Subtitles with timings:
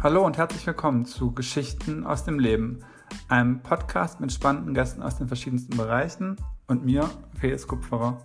[0.00, 2.84] Hallo und herzlich willkommen zu Geschichten aus dem Leben,
[3.28, 6.36] einem Podcast mit spannenden Gästen aus den verschiedensten Bereichen
[6.68, 8.24] und mir, Felix Kupferer.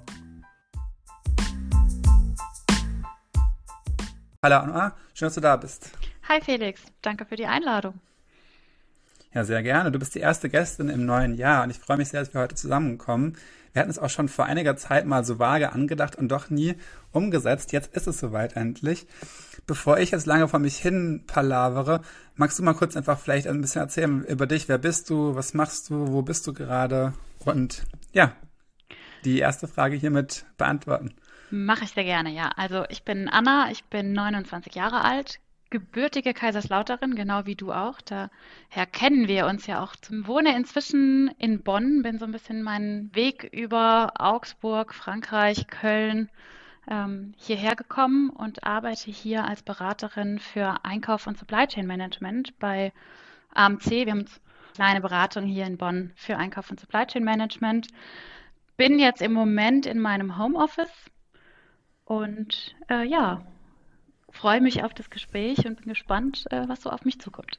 [4.44, 5.90] Hallo Anna, schön, dass du da bist.
[6.30, 7.96] Hi Felix, danke für die Einladung.
[9.34, 9.92] Ja, sehr gerne.
[9.92, 12.42] Du bist die erste Gästin im neuen Jahr und ich freue mich sehr, dass wir
[12.42, 13.36] heute zusammenkommen.
[13.74, 16.76] Wir hatten es auch schon vor einiger Zeit mal so vage angedacht und doch nie
[17.12, 17.72] umgesetzt.
[17.72, 19.08] Jetzt ist es soweit endlich.
[19.66, 22.02] Bevor ich jetzt lange vor mich hin palavere,
[22.36, 24.70] magst du mal kurz einfach vielleicht ein bisschen erzählen über dich.
[24.70, 25.36] Wer bist du?
[25.36, 26.12] Was machst du?
[26.14, 27.14] Wo bist du gerade?
[27.46, 28.34] Und ja,
[29.26, 31.16] die erste Frage hiermit beantworten.
[31.50, 32.50] Mache ich sehr gerne, ja.
[32.56, 35.40] Also ich bin Anna, ich bin 29 Jahre alt,
[35.74, 38.00] gebürtige Kaiserslauterin, genau wie du auch.
[38.02, 39.96] Daher kennen wir uns ja auch.
[39.96, 46.30] Zum Wohne inzwischen in Bonn, bin so ein bisschen meinen Weg über Augsburg, Frankreich, Köln
[46.88, 52.94] ähm, hierher gekommen und arbeite hier als Beraterin für Einkauf und Supply Chain Management bei
[53.56, 53.90] AMC.
[53.90, 57.88] Wir haben eine kleine Beratung hier in Bonn für Einkauf und Supply Chain Management.
[58.78, 61.10] Bin jetzt im Moment in meinem Homeoffice
[62.06, 63.42] und äh, ja,
[64.34, 67.58] freue mich auf das Gespräch und bin gespannt, äh, was so auf mich zukommt.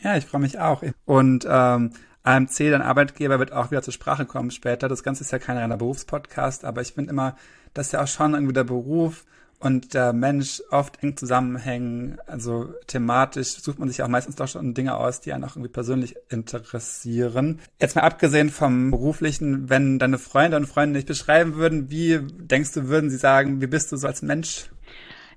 [0.00, 0.82] Ja, ich freue mich auch.
[1.04, 4.88] Und ähm, AMC, dein Arbeitgeber, wird auch wieder zur Sprache kommen später.
[4.88, 7.36] Das Ganze ist ja kein reiner Berufspodcast, aber ich finde immer,
[7.74, 9.24] dass ja auch schon irgendwie der Beruf
[9.60, 12.18] und der Mensch oft eng zusammenhängen.
[12.26, 15.72] Also thematisch sucht man sich auch meistens doch schon Dinge aus, die einen auch irgendwie
[15.72, 17.60] persönlich interessieren.
[17.80, 22.72] Jetzt mal abgesehen vom beruflichen, wenn deine Freunde und Freunde dich beschreiben würden, wie denkst
[22.72, 24.70] du, würden sie sagen, wie bist du so als Mensch?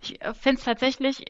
[0.02, 1.26] Ich äh, finde es tatsächlich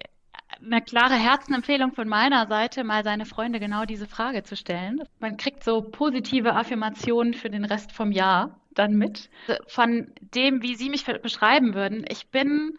[0.64, 5.04] eine klare Herzenempfehlung von meiner Seite, mal seine Freunde genau diese Frage zu stellen.
[5.20, 9.30] Man kriegt so positive Affirmationen für den Rest vom Jahr dann mit.
[9.68, 12.78] Von dem, wie Sie mich beschreiben würden, ich bin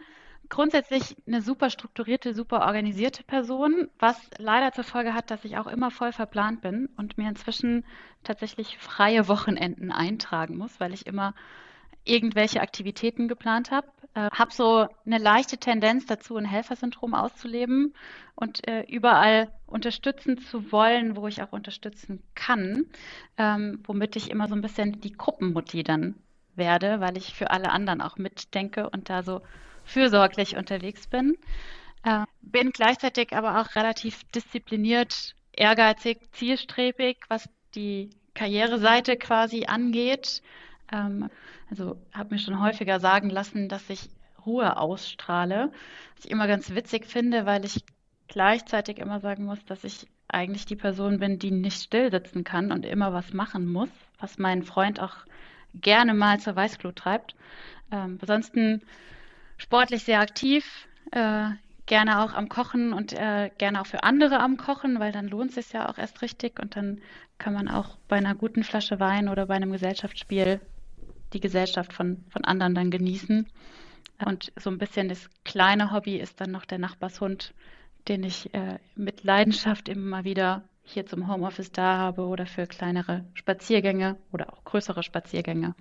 [0.48, 5.66] grundsätzlich eine super strukturierte, super organisierte Person, was leider zur Folge hat, dass ich auch
[5.66, 7.84] immer voll verplant bin und mir inzwischen
[8.24, 11.34] tatsächlich freie Wochenenden eintragen muss, weil ich immer
[12.08, 13.88] irgendwelche Aktivitäten geplant habe.
[14.14, 17.94] Äh, habe so eine leichte Tendenz dazu, ein Helfersyndrom auszuleben
[18.34, 22.86] und äh, überall unterstützen zu wollen, wo ich auch unterstützen kann,
[23.36, 26.14] ähm, womit ich immer so ein bisschen die Gruppenmutti dann
[26.54, 29.42] werde, weil ich für alle anderen auch mitdenke und da so
[29.84, 31.36] fürsorglich unterwegs bin.
[32.04, 40.42] Äh, bin gleichzeitig aber auch relativ diszipliniert, ehrgeizig, zielstrebig, was die Karriereseite quasi angeht.
[40.92, 41.30] Ähm,
[41.70, 44.08] also habe mir schon häufiger sagen lassen, dass ich
[44.44, 45.72] Ruhe ausstrahle.
[46.16, 47.84] Was ich immer ganz witzig finde, weil ich
[48.28, 52.70] gleichzeitig immer sagen muss, dass ich eigentlich die Person bin, die nicht still sitzen kann
[52.70, 53.88] und immer was machen muss,
[54.18, 55.16] was mein Freund auch
[55.74, 57.34] gerne mal zur Weißglut treibt.
[57.90, 58.82] Ähm, ansonsten
[59.56, 61.48] sportlich sehr aktiv, äh,
[61.86, 65.50] gerne auch am Kochen und äh, gerne auch für andere am Kochen, weil dann lohnt
[65.50, 67.00] es sich ja auch erst richtig und dann
[67.38, 70.60] kann man auch bei einer guten Flasche Wein oder bei einem Gesellschaftsspiel
[71.32, 73.46] die Gesellschaft von, von anderen dann genießen.
[74.24, 77.54] Und so ein bisschen das kleine Hobby ist dann noch der Nachbarshund,
[78.08, 83.24] den ich äh, mit Leidenschaft immer wieder hier zum Homeoffice da habe oder für kleinere
[83.34, 85.74] Spaziergänge oder auch größere Spaziergänge.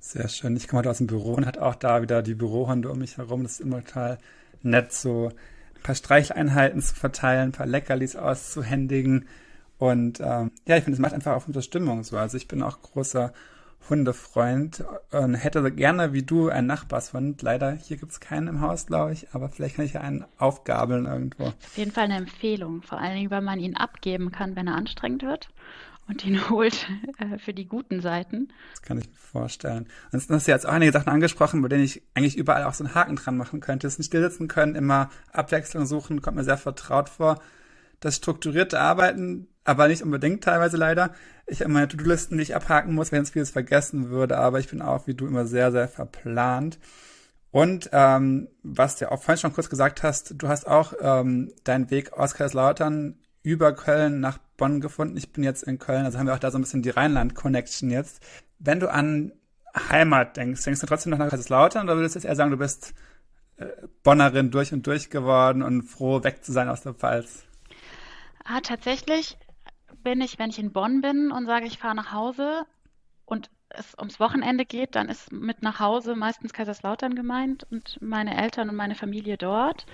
[0.00, 0.56] Sehr schön.
[0.56, 3.16] Ich komme heute aus dem Büro und hat auch da wieder die Bürohunde um mich
[3.16, 3.44] herum.
[3.44, 4.18] Das ist immer total
[4.62, 5.28] nett, so
[5.76, 9.28] ein paar Streicheleinheiten zu verteilen, ein paar Leckerlis auszuhändigen.
[9.78, 12.16] Und ähm, ja, ich finde, es macht einfach auch gute Stimmung so.
[12.16, 13.32] Also ich bin auch großer
[13.88, 17.42] Hundefreund und hätte gerne wie du einen Nachbarshund.
[17.42, 20.24] Leider hier gibt es keinen im Haus, glaube ich, aber vielleicht kann ich ja einen
[20.38, 21.44] aufgabeln irgendwo.
[21.44, 24.74] Auf jeden Fall eine Empfehlung, vor allen Dingen, weil man ihn abgeben kann, wenn er
[24.74, 25.48] anstrengend wird
[26.08, 28.48] und ihn holt äh, für die guten Seiten.
[28.72, 29.86] Das kann ich mir vorstellen.
[30.12, 32.84] Und hast du jetzt auch einige Sachen angesprochen, bei denen ich eigentlich überall auch so
[32.84, 33.86] einen Haken dran machen könnte.
[33.86, 37.40] Das nicht stillsitzen können, immer Abwechslung suchen, kommt mir sehr vertraut vor.
[38.00, 41.14] Das strukturierte Arbeiten, aber nicht unbedingt teilweise leider.
[41.46, 44.68] Ich habe meine To-Do-Listen, die ich abhaken muss, wenn es vieles vergessen würde, aber ich
[44.68, 46.78] bin auch wie du immer sehr, sehr verplant.
[47.50, 51.90] Und ähm, was du auch vorhin schon kurz gesagt hast, du hast auch ähm, deinen
[51.90, 55.16] Weg aus Kaiserslautern über Köln nach Bonn gefunden.
[55.16, 57.90] Ich bin jetzt in Köln, also haben wir auch da so ein bisschen die Rheinland-Connection
[57.90, 58.22] jetzt.
[58.58, 59.32] Wenn du an
[59.88, 62.56] Heimat denkst, denkst du trotzdem noch nach Kaiserslautern oder würdest du jetzt eher sagen, du
[62.56, 62.94] bist
[63.56, 63.66] äh,
[64.02, 67.44] Bonnerin durch und durch geworden und froh, weg zu sein aus der Pfalz?
[68.44, 69.38] Ah, tatsächlich
[70.02, 72.66] bin ich, wenn ich in Bonn bin und sage, ich fahre nach Hause
[73.24, 78.36] und es ums Wochenende geht, dann ist mit nach Hause meistens Kaiserslautern gemeint und meine
[78.36, 79.86] Eltern und meine Familie dort.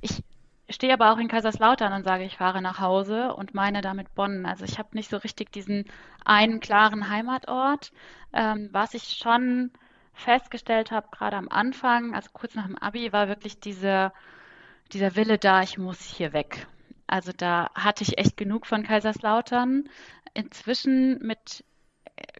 [0.00, 0.22] Ich
[0.68, 4.46] stehe aber auch in Kaiserslautern und sage, ich fahre nach Hause und meine damit Bonn.
[4.46, 5.84] Also ich habe nicht so richtig diesen
[6.24, 7.92] einen klaren Heimatort.
[8.32, 9.70] Ähm, was ich schon
[10.14, 14.12] festgestellt habe, gerade am Anfang, also kurz nach dem Abi, war wirklich diese
[14.92, 16.66] dieser Wille da, ich muss hier weg.
[17.06, 19.88] Also da hatte ich echt genug von Kaiserslautern.
[20.34, 21.64] Inzwischen mit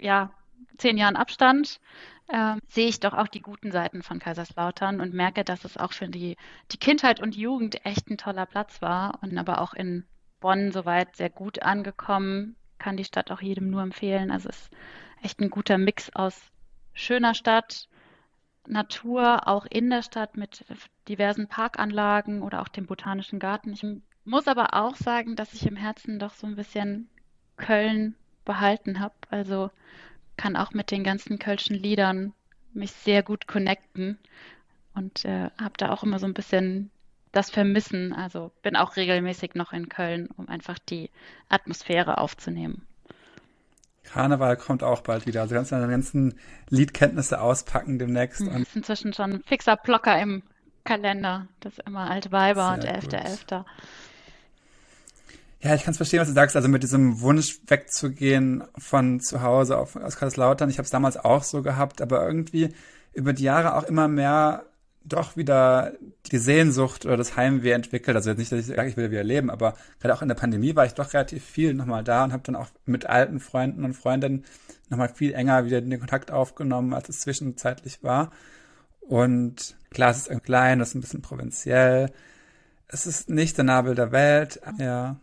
[0.01, 0.31] ja,
[0.79, 1.81] zehn Jahren Abstand
[2.29, 5.93] äh, sehe ich doch auch die guten Seiten von Kaiserslautern und merke, dass es auch
[5.93, 6.37] für die,
[6.73, 10.05] die Kindheit und Jugend echt ein toller Platz war und aber auch in
[10.41, 12.57] Bonn soweit sehr gut angekommen.
[12.79, 14.31] Kann die Stadt auch jedem nur empfehlen.
[14.31, 14.71] Also es ist
[15.23, 16.51] echt ein guter Mix aus
[16.93, 17.89] schöner Stadt,
[18.69, 20.65] Natur, auch in der Stadt mit
[21.09, 23.73] diversen Parkanlagen oder auch dem Botanischen Garten.
[23.73, 23.85] Ich
[24.27, 27.09] muss aber auch sagen, dass ich im Herzen doch so ein bisschen
[27.57, 28.15] Köln
[28.45, 29.15] behalten habe.
[29.31, 29.71] Also
[30.37, 32.33] kann auch mit den ganzen Kölschen Liedern
[32.75, 34.19] mich sehr gut connecten
[34.95, 36.91] und äh, habe da auch immer so ein bisschen
[37.33, 38.13] das Vermissen.
[38.13, 41.11] Also bin auch regelmäßig noch in Köln, um einfach die
[41.49, 42.87] Atmosphäre aufzunehmen.
[44.05, 45.43] Karneval kommt auch bald wieder.
[45.43, 46.39] Also ganz deine ganzen
[46.69, 48.41] Liedkenntnisse auspacken demnächst.
[48.41, 50.43] Das hm, ist inzwischen schon ein fixer Blocker im
[50.85, 51.49] Kalender.
[51.61, 53.65] Das ist immer alte Weiber und 11.11.
[55.67, 55.69] .11.
[55.69, 56.57] Ja, ich kann es verstehen, was du sagst.
[56.57, 60.71] Also mit diesem Wunsch wegzugehen von zu Hause auf, aus Kaiserslautern.
[60.71, 62.73] Ich habe es damals auch so gehabt, aber irgendwie
[63.13, 64.65] über die Jahre auch immer mehr
[65.07, 65.93] doch wieder
[66.33, 68.17] die Sehnsucht oder das Heimweh entwickelt.
[68.17, 70.35] Also jetzt nicht, dass ich sage, ich will wieder leben, aber gerade auch in der
[70.35, 73.85] Pandemie war ich doch relativ viel nochmal da und habe dann auch mit alten Freunden
[73.85, 74.45] und Freundinnen
[74.89, 78.31] nochmal viel enger wieder den Kontakt aufgenommen, als es zwischenzeitlich war.
[79.01, 82.11] Und klar, es ist klein, es ist ein bisschen provinziell.
[82.89, 85.17] Es ist nicht der Nabel der Welt, ja.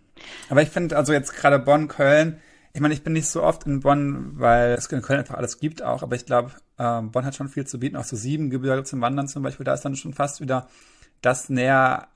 [0.49, 2.39] Aber ich finde also jetzt gerade Bonn, Köln,
[2.73, 5.59] ich meine, ich bin nicht so oft in Bonn, weil es in Köln einfach alles
[5.59, 8.49] gibt auch, aber ich glaube, ähm, Bonn hat schon viel zu bieten, auch so sieben
[8.49, 10.67] Gebirge zum Wandern zum Beispiel, da ist dann schon fast wieder
[11.21, 12.07] das näher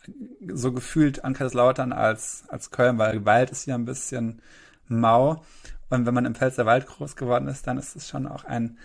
[0.47, 4.41] so gefühlt an Kaiserslautern als, als Köln, weil Wald ist hier ein bisschen
[4.87, 5.43] mau.
[5.89, 8.77] Und wenn man im Pfälzer Wald groß geworden ist, dann ist es schon auch ein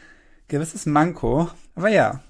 [0.47, 1.51] gewisses Manko.
[1.75, 2.21] Aber ja,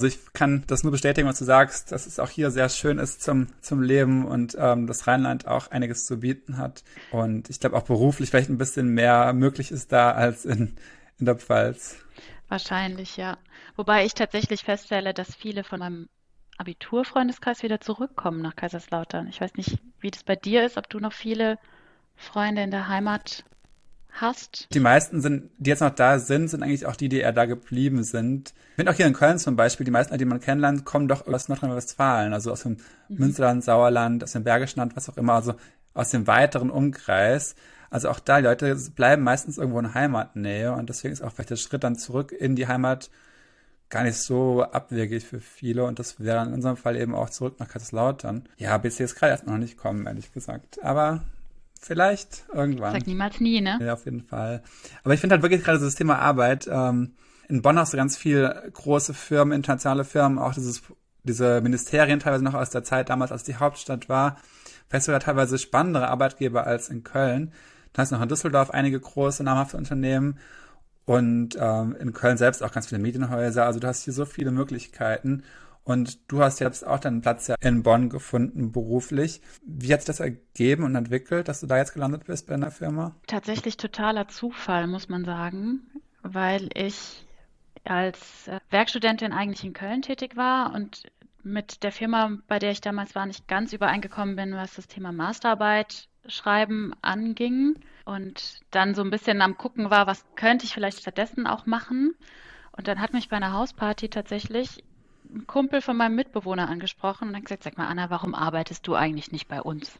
[0.00, 2.98] also ich kann das nur bestätigen, was du sagst, dass es auch hier sehr schön
[2.98, 6.84] ist zum, zum Leben und ähm, das Rheinland auch einiges zu bieten hat.
[7.10, 10.74] Und ich glaube auch beruflich vielleicht ein bisschen mehr möglich ist da als in,
[11.18, 11.96] in der Pfalz.
[12.48, 13.36] Wahrscheinlich, ja.
[13.76, 16.08] Wobei ich tatsächlich feststelle, dass viele von meinem
[16.56, 19.26] Abiturfreundeskreis wieder zurückkommen nach Kaiserslautern.
[19.26, 21.58] Ich weiß nicht, wie das bei dir ist, ob du noch viele
[22.16, 23.44] Freunde in der Heimat
[24.12, 24.68] hast.
[24.72, 27.46] Die meisten sind, die jetzt noch da sind, sind eigentlich auch die, die eher da
[27.46, 28.52] geblieben sind.
[28.70, 31.26] Ich finde auch hier in Köln zum Beispiel, die meisten, die man kennenlernt, kommen doch
[31.26, 32.78] aus Nordrhein-Westfalen, also aus dem
[33.08, 33.18] mhm.
[33.18, 35.54] Münsterland, Sauerland, aus dem Bergischen Land, was auch immer, also
[35.94, 37.54] aus dem weiteren Umkreis.
[37.90, 41.50] Also auch da, die Leute bleiben meistens irgendwo in Heimatnähe und deswegen ist auch vielleicht
[41.50, 43.10] der Schritt dann zurück in die Heimat
[43.90, 47.56] gar nicht so abwegig für viele und das wäre in unserem Fall eben auch zurück
[47.58, 48.48] nach Kaiserslautern.
[48.56, 50.82] Ja, bis jetzt gerade erstmal noch nicht kommen, ehrlich gesagt.
[50.82, 51.22] Aber
[51.80, 52.92] vielleicht irgendwann.
[52.92, 53.78] Sag niemals nie, ne?
[53.82, 54.62] Ja, auf jeden Fall.
[55.02, 56.68] Aber ich finde halt wirklich gerade so das Thema Arbeit.
[56.70, 57.14] Ähm,
[57.48, 60.82] in Bonn hast du ganz viele große Firmen, internationale Firmen, auch dieses,
[61.24, 64.36] diese Ministerien teilweise noch aus der Zeit damals, als die Hauptstadt war.
[64.88, 67.52] Vielleicht sogar teilweise spannendere Arbeitgeber als in Köln.
[67.92, 70.38] Da hast du noch in Düsseldorf einige große, namhafte Unternehmen
[71.06, 73.64] und ähm, in Köln selbst auch ganz viele Medienhäuser.
[73.64, 75.42] Also du hast hier so viele Möglichkeiten.
[75.90, 79.40] Und du hast jetzt auch deinen Platz ja in Bonn gefunden, beruflich.
[79.64, 82.70] Wie hat sich das ergeben und entwickelt, dass du da jetzt gelandet bist bei einer
[82.70, 83.16] Firma?
[83.26, 85.80] Tatsächlich totaler Zufall, muss man sagen,
[86.22, 87.26] weil ich
[87.82, 91.10] als äh, Werkstudentin eigentlich in Köln tätig war und
[91.42, 95.10] mit der Firma, bei der ich damals war, nicht ganz übereingekommen bin, was das Thema
[95.10, 97.74] Masterarbeit schreiben anging
[98.04, 102.14] und dann so ein bisschen am gucken war, was könnte ich vielleicht stattdessen auch machen.
[102.76, 104.84] Und dann hat mich bei einer Hausparty tatsächlich
[105.32, 108.94] ein Kumpel von meinem Mitbewohner angesprochen und hat gesagt, sag mal, Anna, warum arbeitest du
[108.94, 109.98] eigentlich nicht bei uns?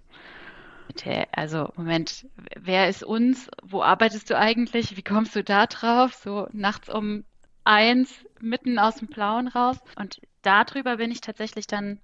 [1.33, 3.49] Also, Moment, wer ist uns?
[3.63, 4.97] Wo arbeitest du eigentlich?
[4.97, 6.15] Wie kommst du da drauf?
[6.15, 7.25] So nachts um
[7.65, 9.79] eins, mitten aus dem Blauen raus.
[9.97, 12.01] Und darüber bin ich tatsächlich dann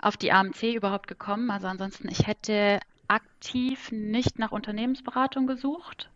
[0.00, 1.50] auf die AMC überhaupt gekommen.
[1.50, 6.10] Also ansonsten, ich hätte aktiv nicht nach Unternehmensberatung gesucht.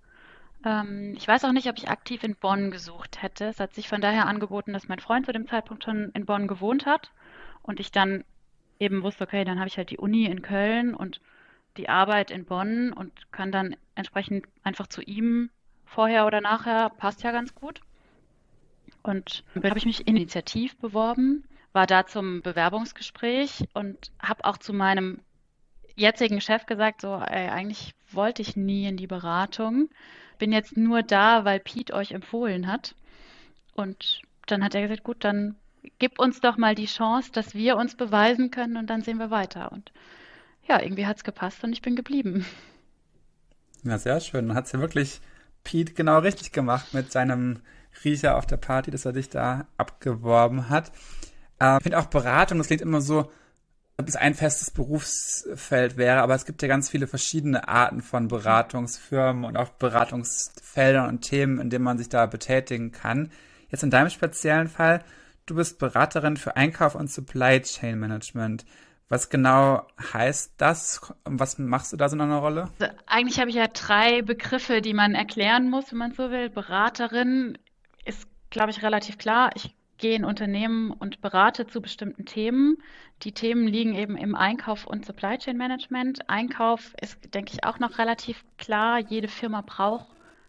[0.65, 3.47] Ähm, ich weiß auch nicht, ob ich aktiv in Bonn gesucht hätte.
[3.47, 6.47] Es hat sich von daher angeboten, dass mein Freund zu dem Zeitpunkt schon in Bonn
[6.49, 7.11] gewohnt hat
[7.63, 8.25] und ich dann
[8.79, 11.21] eben wusste, okay, dann habe ich halt die Uni in Köln und
[11.77, 15.51] die Arbeit in Bonn und kann dann entsprechend einfach zu ihm
[15.85, 17.81] vorher oder nachher, passt ja ganz gut.
[19.03, 24.73] Und dann habe ich mich initiativ beworben, war da zum Bewerbungsgespräch und habe auch zu
[24.73, 25.21] meinem
[25.97, 29.89] jetzigen Chef gesagt, so, ey, eigentlich wollte ich nie in die Beratung
[30.41, 32.97] bin jetzt nur da, weil Pete euch empfohlen hat.
[33.75, 35.55] Und dann hat er gesagt, gut, dann
[36.01, 39.31] gib uns doch mal die Chance, dass wir uns beweisen können und dann sehen wir
[39.31, 39.71] weiter.
[39.71, 39.93] Und
[40.67, 42.45] ja, irgendwie hat es gepasst und ich bin geblieben.
[43.85, 44.49] Ja, sehr schön.
[44.49, 45.21] Dann hat es ja wirklich
[45.63, 47.61] Pete genau richtig gemacht mit seinem
[48.05, 50.91] Riecher auf der Party, dass er dich da abgeworben hat.
[51.61, 53.31] Äh, ich finde auch Beratung, das klingt immer so
[54.01, 58.29] ob es ein festes Berufsfeld wäre, aber es gibt ja ganz viele verschiedene Arten von
[58.29, 63.31] Beratungsfirmen und auch Beratungsfeldern und Themen, in denen man sich da betätigen kann.
[63.69, 65.05] Jetzt in deinem speziellen Fall,
[65.47, 68.65] du bist Beraterin für Einkauf und Supply Chain Management.
[69.09, 71.13] Was genau heißt das?
[71.25, 72.71] Was machst du da so in einer Rolle?
[72.79, 76.49] Also eigentlich habe ich ja drei Begriffe, die man erklären muss, wenn man so will.
[76.49, 77.59] Beraterin
[78.05, 79.51] ist, glaube ich, relativ klar.
[79.57, 82.79] Ich gehe in Unternehmen und berate zu bestimmten Themen.
[83.23, 86.29] Die Themen liegen eben im Einkauf und Supply Chain Management.
[86.29, 88.99] Einkauf ist, denke ich, auch noch relativ klar.
[88.99, 90.07] Jede Firma braucht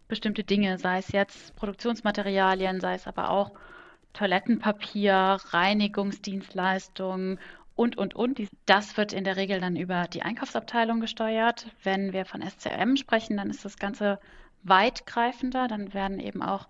[0.08, 3.52] bestimmte Dinge, sei es jetzt Produktionsmaterialien, sei es aber auch
[4.14, 7.40] Toilettenpapier, Reinigungsdienstleistungen
[7.76, 8.42] und, und, und.
[8.66, 11.68] Das wird in der Regel dann über die Einkaufsabteilung gesteuert.
[11.84, 14.20] Wenn wir von SCM sprechen, dann ist das Ganze
[14.64, 15.68] weitgreifender.
[15.68, 16.68] Dann werden eben auch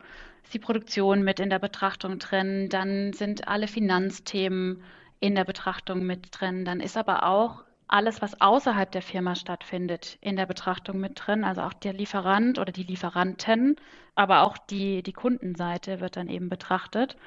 [0.53, 2.67] die Produktion mit in der Betrachtung drin.
[2.69, 4.83] Dann sind alle Finanzthemen
[5.19, 6.65] in der Betrachtung mit drin.
[6.65, 11.43] Dann ist aber auch alles, was außerhalb der Firma stattfindet, in der Betrachtung mit drin.
[11.43, 13.75] Also auch der Lieferant oder die Lieferanten,
[14.15, 17.17] aber auch die, die Kundenseite wird dann eben betrachtet,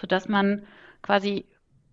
[0.00, 0.66] sodass man
[1.02, 1.46] quasi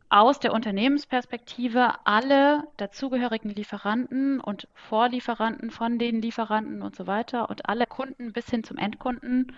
[0.09, 7.69] aus der Unternehmensperspektive alle dazugehörigen Lieferanten und Vorlieferanten von den Lieferanten und so weiter und
[7.69, 9.55] alle Kunden bis hin zum Endkunden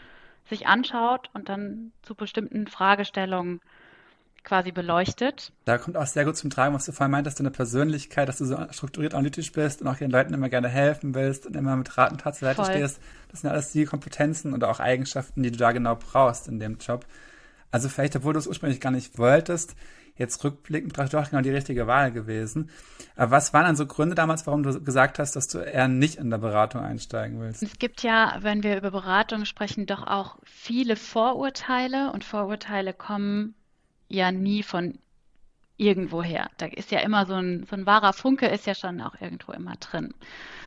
[0.50, 3.62] sich anschaut und dann zu bestimmten Fragestellungen
[4.44, 5.52] quasi beleuchtet.
[5.66, 8.46] Da kommt auch sehr gut zum Tragen, was du vorhin meintest, deine Persönlichkeit, dass du
[8.46, 11.98] so strukturiert analytisch bist und auch den Leuten immer gerne helfen willst und immer mit
[11.98, 12.74] Rat und Tat zur Seite Voll.
[12.74, 13.00] stehst.
[13.30, 16.78] Das sind alles die Kompetenzen oder auch Eigenschaften, die du da genau brauchst in dem
[16.80, 17.06] Job.
[17.72, 19.76] Also vielleicht, obwohl du es ursprünglich gar nicht wolltest,
[20.22, 22.70] jetzt rückblickend doch genau die richtige Wahl gewesen.
[23.16, 26.16] Aber was waren dann so Gründe damals, warum du gesagt hast, dass du eher nicht
[26.16, 27.62] in der Beratung einsteigen willst?
[27.62, 33.56] Es gibt ja, wenn wir über Beratung sprechen, doch auch viele Vorurteile und Vorurteile kommen
[34.08, 35.00] ja nie von
[35.78, 36.50] irgendwoher.
[36.58, 39.52] Da ist ja immer so ein, so ein wahrer Funke ist ja schon auch irgendwo
[39.52, 40.14] immer drin.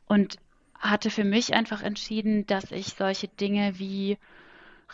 [0.07, 0.37] Und
[0.77, 4.17] hatte für mich einfach entschieden, dass ich solche Dinge wie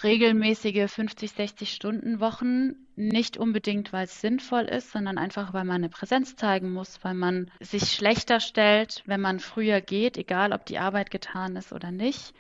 [0.03, 5.77] regelmäßige 50, 60 Stunden Wochen, nicht unbedingt, weil es sinnvoll ist, sondern einfach, weil man
[5.77, 10.65] eine Präsenz zeigen muss, weil man sich schlechter stellt, wenn man früher geht, egal ob
[10.65, 12.33] die Arbeit getan ist oder nicht.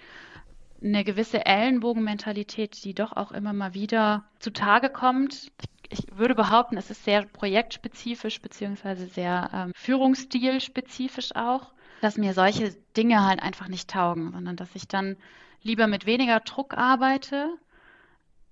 [0.83, 5.51] Eine gewisse Ellenbogenmentalität, die doch auch immer mal wieder zutage kommt.
[5.89, 12.75] Ich würde behaupten, es ist sehr projektspezifisch beziehungsweise sehr ähm, Führungsstilspezifisch auch, dass mir solche
[12.97, 15.15] Dinge halt einfach nicht taugen, sondern dass ich dann
[15.61, 17.49] lieber mit weniger Druck arbeite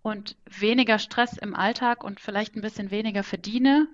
[0.04, 3.88] und weniger Stress im Alltag und vielleicht ein bisschen weniger verdiene,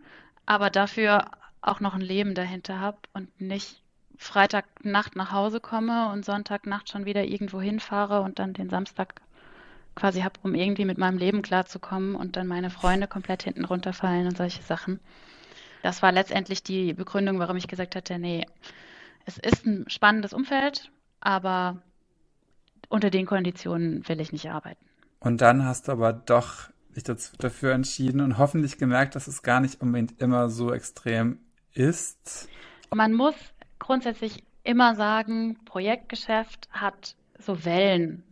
[0.45, 1.31] aber dafür
[1.61, 3.81] auch noch ein Leben dahinter habe und nicht
[4.17, 9.21] Freitagnacht nach Hause komme und Sonntagnacht schon wieder irgendwo hinfahre und dann den Samstag
[9.95, 14.27] quasi habe, um irgendwie mit meinem Leben klarzukommen und dann meine Freunde komplett hinten runterfallen
[14.27, 14.99] und solche Sachen.
[15.81, 18.45] Das war letztendlich die Begründung, warum ich gesagt hatte, nee,
[19.25, 21.81] es ist ein spannendes Umfeld, aber
[22.89, 24.85] unter den Konditionen will ich nicht arbeiten.
[25.19, 29.59] Und dann hast du aber doch dich dafür entschieden und hoffentlich gemerkt, dass es gar
[29.59, 31.39] nicht unbedingt immer so extrem
[31.73, 32.47] ist.
[32.93, 33.35] Man muss
[33.79, 37.65] grundsätzlich immer sagen, Projektgeschäft hat so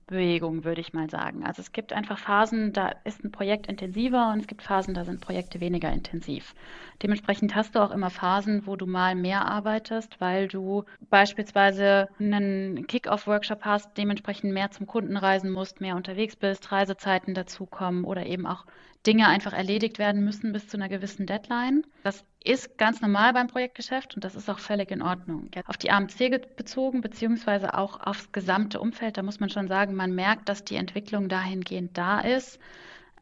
[0.07, 1.45] Wellenbewegungen, würde ich mal sagen.
[1.45, 5.05] Also es gibt einfach Phasen, da ist ein Projekt intensiver und es gibt Phasen, da
[5.05, 6.53] sind Projekte weniger intensiv.
[7.01, 12.87] Dementsprechend hast du auch immer Phasen, wo du mal mehr arbeitest, weil du beispielsweise einen
[12.87, 18.45] Kick-Off-Workshop hast, dementsprechend mehr zum Kunden reisen musst, mehr unterwegs bist, Reisezeiten dazukommen oder eben
[18.45, 18.65] auch
[19.05, 21.83] Dinge einfach erledigt werden müssen bis zu einer gewissen Deadline.
[22.03, 25.49] Das ist ganz normal beim Projektgeschäft und das ist auch völlig in Ordnung.
[25.65, 30.15] Auf die AMC bezogen, beziehungsweise auch aufs gesamte Umfeld, da muss man schon sagen, man
[30.15, 32.59] merkt, dass die Entwicklung dahingehend da ist.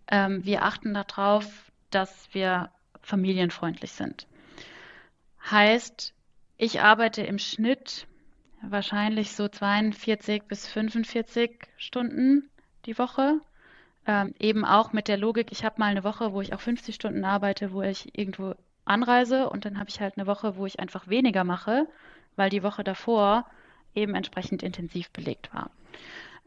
[0.08, 2.70] Ähm, wir achten darauf, dass wir
[3.02, 4.28] familienfreundlich sind.
[5.50, 6.14] Heißt,
[6.58, 8.06] ich arbeite im Schnitt
[8.62, 12.50] wahrscheinlich so 42 bis 45 Stunden
[12.86, 13.42] die Woche.
[14.08, 16.96] Ähm, eben auch mit der Logik, ich habe mal eine Woche, wo ich auch 50
[16.96, 20.80] Stunden arbeite, wo ich irgendwo anreise und dann habe ich halt eine Woche, wo ich
[20.80, 21.88] einfach weniger mache,
[22.36, 23.46] weil die Woche davor
[23.94, 25.70] eben entsprechend intensiv belegt war.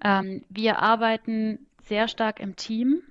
[0.03, 3.03] Ähm, wir arbeiten sehr stark im Team.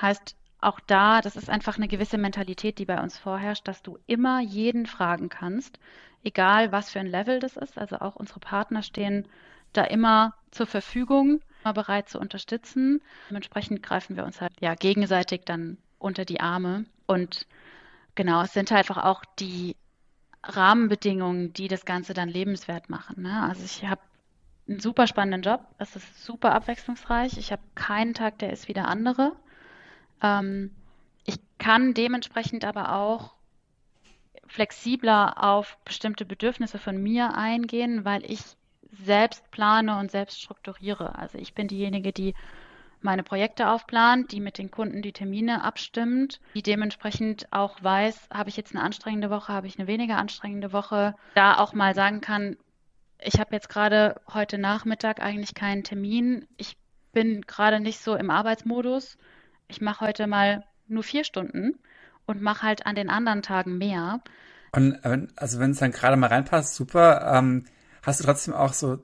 [0.00, 3.98] Heißt, auch da, das ist einfach eine gewisse Mentalität, die bei uns vorherrscht, dass du
[4.06, 5.78] immer jeden fragen kannst,
[6.22, 7.78] egal was für ein Level das ist.
[7.78, 9.26] Also auch unsere Partner stehen
[9.72, 11.40] da immer zur Verfügung,
[11.72, 13.02] bereit zu unterstützen.
[13.30, 16.84] Dementsprechend greifen wir uns halt ja gegenseitig dann unter die Arme.
[17.06, 17.46] Und
[18.14, 19.76] genau, es sind halt einfach auch die
[20.42, 23.22] Rahmenbedingungen, die das Ganze dann lebenswert machen.
[23.22, 23.42] Ne?
[23.42, 24.00] Also ich habe
[24.68, 27.38] einen super spannenden Job, es ist super abwechslungsreich.
[27.38, 29.32] Ich habe keinen Tag, der ist wie der andere.
[30.22, 30.70] Ähm,
[31.24, 33.34] ich kann dementsprechend aber auch
[34.46, 38.40] flexibler auf bestimmte Bedürfnisse von mir eingehen, weil ich
[38.92, 41.18] selbst plane und selbst strukturiere.
[41.18, 42.34] Also ich bin diejenige, die
[43.00, 48.48] meine Projekte aufplant, die mit den Kunden die Termine abstimmt, die dementsprechend auch weiß, habe
[48.48, 52.20] ich jetzt eine anstrengende Woche, habe ich eine weniger anstrengende Woche, da auch mal sagen
[52.20, 52.56] kann,
[53.18, 56.76] ich habe jetzt gerade heute Nachmittag eigentlich keinen Termin, ich
[57.12, 59.16] bin gerade nicht so im Arbeitsmodus,
[59.68, 61.78] ich mache heute mal nur vier Stunden
[62.26, 64.20] und mache halt an den anderen Tagen mehr.
[64.72, 64.98] Und
[65.36, 67.32] also wenn es dann gerade mal reinpasst, super.
[67.34, 67.64] Ähm,
[68.06, 68.98] hast du trotzdem auch so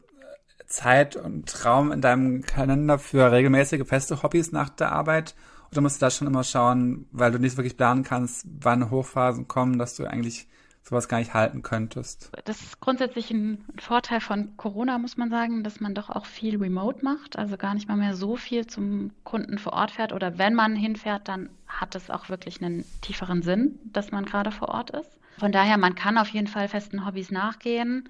[0.67, 5.35] Zeit und Raum in deinem Kalender für regelmäßige feste Hobbys nach der Arbeit?
[5.71, 9.49] Oder musst du da schon immer schauen, weil du nicht wirklich planen kannst, wann Hochphasen
[9.49, 10.47] kommen, dass du eigentlich
[10.83, 12.31] sowas gar nicht halten könntest?
[12.45, 16.59] Das ist grundsätzlich ein Vorteil von Corona, muss man sagen, dass man doch auch viel
[16.59, 20.13] remote macht, also gar nicht mal mehr so viel zum Kunden vor Ort fährt.
[20.13, 24.53] Oder wenn man hinfährt, dann hat es auch wirklich einen tieferen Sinn, dass man gerade
[24.53, 25.11] vor Ort ist.
[25.39, 28.09] Von daher, man kann auf jeden Fall festen Hobbys nachgehen.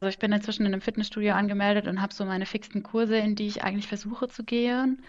[0.00, 3.36] Also ich bin inzwischen in einem Fitnessstudio angemeldet und habe so meine fixen Kurse, in
[3.36, 5.02] die ich eigentlich versuche zu gehen.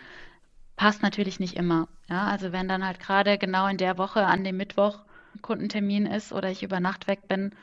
[0.75, 1.87] Passt natürlich nicht immer.
[2.09, 4.99] Ja, also wenn dann halt gerade genau in der Woche an dem Mittwoch
[5.33, 7.55] ein Kundentermin ist oder ich über Nacht weg bin,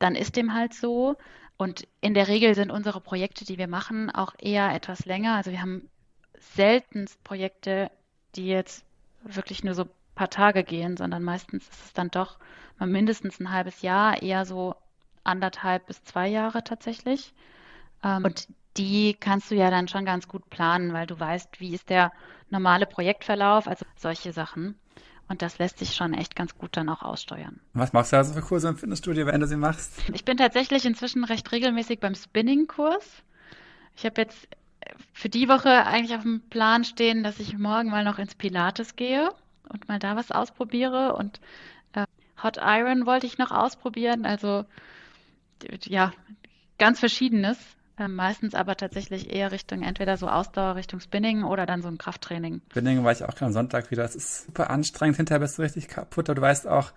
[0.00, 1.16] dann ist dem halt so.
[1.56, 5.36] Und in der Regel sind unsere Projekte, die wir machen, auch eher etwas länger.
[5.36, 5.88] Also wir haben
[6.40, 7.92] seltenst Projekte,
[8.34, 8.84] die jetzt
[9.22, 12.38] wirklich nur so ein paar Tage gehen, sondern meistens ist es dann doch
[12.80, 14.74] mal mindestens ein halbes Jahr, eher so
[15.24, 17.34] anderthalb bis zwei Jahre tatsächlich.
[18.02, 21.74] Ähm, und die kannst du ja dann schon ganz gut planen, weil du weißt, wie
[21.74, 22.12] ist der
[22.50, 24.78] normale Projektverlauf, also solche Sachen.
[25.28, 27.60] Und das lässt sich schon echt ganz gut dann auch aussteuern.
[27.72, 29.92] Was machst du also für Kurse im Fitnessstudio, wenn du sie machst?
[30.12, 33.22] Ich bin tatsächlich inzwischen recht regelmäßig beim Spinning-Kurs.
[33.96, 34.48] Ich habe jetzt
[35.12, 38.96] für die Woche eigentlich auf dem Plan stehen, dass ich morgen mal noch ins Pilates
[38.96, 39.30] gehe
[39.68, 41.14] und mal da was ausprobiere.
[41.14, 41.40] Und
[41.94, 42.04] äh,
[42.42, 44.26] Hot Iron wollte ich noch ausprobieren.
[44.26, 44.64] Also
[45.84, 46.12] ja,
[46.78, 47.58] ganz Verschiedenes.
[47.98, 51.98] Äh, meistens aber tatsächlich eher Richtung entweder so Ausdauer Richtung Spinning oder dann so ein
[51.98, 52.62] Krafttraining.
[52.70, 54.04] Spinning war ich auch am Sonntag wieder.
[54.04, 55.16] Es ist super anstrengend.
[55.16, 56.30] Hinterher bist du richtig kaputt.
[56.30, 56.92] Aber du weißt auch,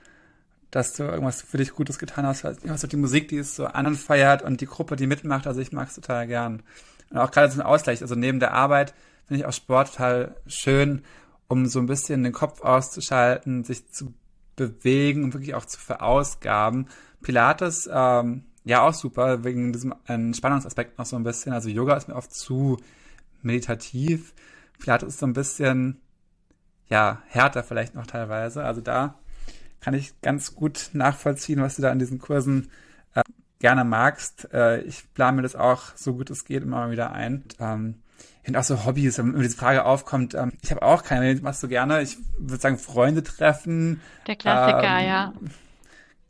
[0.71, 2.43] dass du irgendwas für dich Gutes getan hast.
[2.43, 5.47] Du hast die Musik, die es so anfeiert und die Gruppe, die mitmacht.
[5.47, 6.63] Also ich mag es total gern.
[7.09, 8.01] Und auch gerade so ein Ausgleich.
[8.01, 8.93] Also neben der Arbeit
[9.27, 11.03] finde ich auch Sport total schön,
[11.47, 14.13] um so ein bisschen den Kopf auszuschalten, sich zu
[14.55, 16.87] bewegen und wirklich auch zu verausgaben.
[17.21, 21.53] Pilates, ähm, ja, auch super, wegen diesem Entspannungsaspekt noch so ein bisschen.
[21.53, 22.77] Also Yoga ist mir oft zu
[23.43, 24.33] meditativ.
[24.79, 26.01] Pilates ist so ein bisschen,
[26.89, 28.63] ja, härter vielleicht noch teilweise.
[28.63, 29.19] Also da
[29.81, 32.71] kann ich ganz gut nachvollziehen, was du da in diesen Kursen
[33.13, 33.21] äh,
[33.59, 34.51] gerne magst.
[34.51, 37.43] Äh, ich plane mir das auch so gut es geht immer mal wieder ein.
[37.43, 37.95] Und, ähm,
[38.47, 40.33] und auch so Hobbys, wenn diese Frage aufkommt.
[40.33, 42.01] Ähm, ich habe auch keine, machst du gerne?
[42.01, 44.01] Ich würde sagen, Freunde treffen.
[44.25, 45.33] Der Klassiker, ähm, ja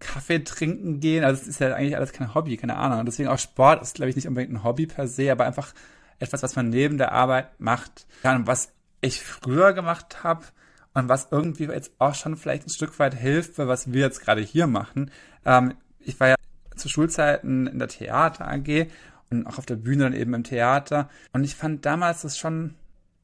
[0.05, 1.23] Kaffee trinken gehen.
[1.23, 2.99] Also es ist ja eigentlich alles kein Hobby, keine Ahnung.
[2.99, 5.73] Und deswegen auch Sport ist, glaube ich, nicht unbedingt ein Hobby per se, aber einfach
[6.19, 8.05] etwas, was man neben der Arbeit macht.
[8.23, 10.45] Und was ich früher gemacht habe
[10.93, 14.41] und was irgendwie jetzt auch schon vielleicht ein Stück weit hilft, was wir jetzt gerade
[14.41, 15.11] hier machen.
[15.45, 16.35] Ähm, ich war ja
[16.75, 18.87] zu Schulzeiten in der Theater AG
[19.29, 21.09] und auch auf der Bühne dann eben im Theater.
[21.33, 22.75] Und ich fand damals das schon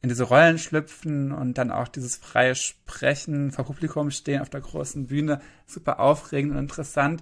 [0.02, 4.62] in diese Rollen schlüpfen und dann auch dieses freie Sprechen vor Publikum stehen auf der
[4.62, 7.22] großen Bühne super aufregend und interessant.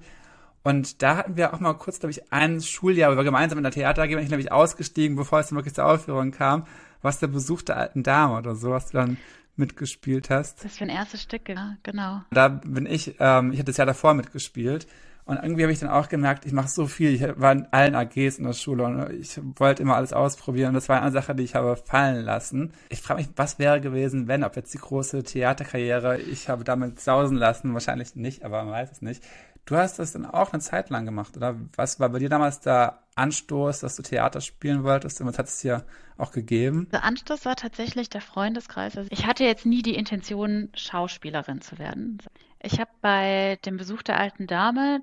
[0.63, 3.63] Und da hatten wir auch mal kurz, glaube ich, ein Schuljahr, wo wir gemeinsam in
[3.63, 6.65] der Theater gehen, ich nämlich ausgestiegen, bevor es dann wirklich zur Aufführung kam,
[7.01, 9.17] was der Besuch der alten Dame oder so, was du dann
[9.55, 10.63] mitgespielt hast.
[10.63, 12.21] Das für ein erstes Stück, ja, genau.
[12.31, 14.87] Da bin ich, ähm, ich hatte das Jahr davor mitgespielt
[15.29, 17.13] und irgendwie habe ich dann auch gemerkt, ich mache so viel.
[17.13, 20.73] Ich war in allen AGs in der Schule und ich wollte immer alles ausprobieren.
[20.73, 22.73] Das war eine Sache, die ich habe fallen lassen.
[22.89, 26.99] Ich frage mich, was wäre gewesen, wenn, ob jetzt die große Theaterkarriere, ich habe damit
[26.99, 29.23] sausen lassen, wahrscheinlich nicht, aber man weiß es nicht.
[29.65, 31.55] Du hast das dann auch eine Zeit lang gemacht, oder?
[31.75, 35.45] Was war bei dir damals der Anstoß, dass du Theater spielen wolltest und was hat
[35.45, 35.85] es dir
[36.17, 36.87] auch gegeben?
[36.91, 38.97] Der Anstoß war tatsächlich der Freundeskreis.
[38.97, 42.17] Also ich hatte jetzt nie die Intention, Schauspielerin zu werden.
[42.61, 45.01] Ich habe bei dem Besuch der alten Dame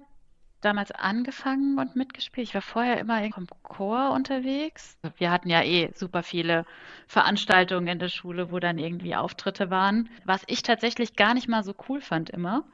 [0.67, 2.49] damals angefangen und mitgespielt.
[2.49, 4.99] Ich war vorher immer im Chor unterwegs.
[5.17, 6.67] Wir hatten ja eh super viele
[7.07, 10.11] Veranstaltungen in der Schule, wo dann irgendwie Auftritte waren.
[10.25, 12.65] Was ich tatsächlich gar nicht mal so cool fand immer,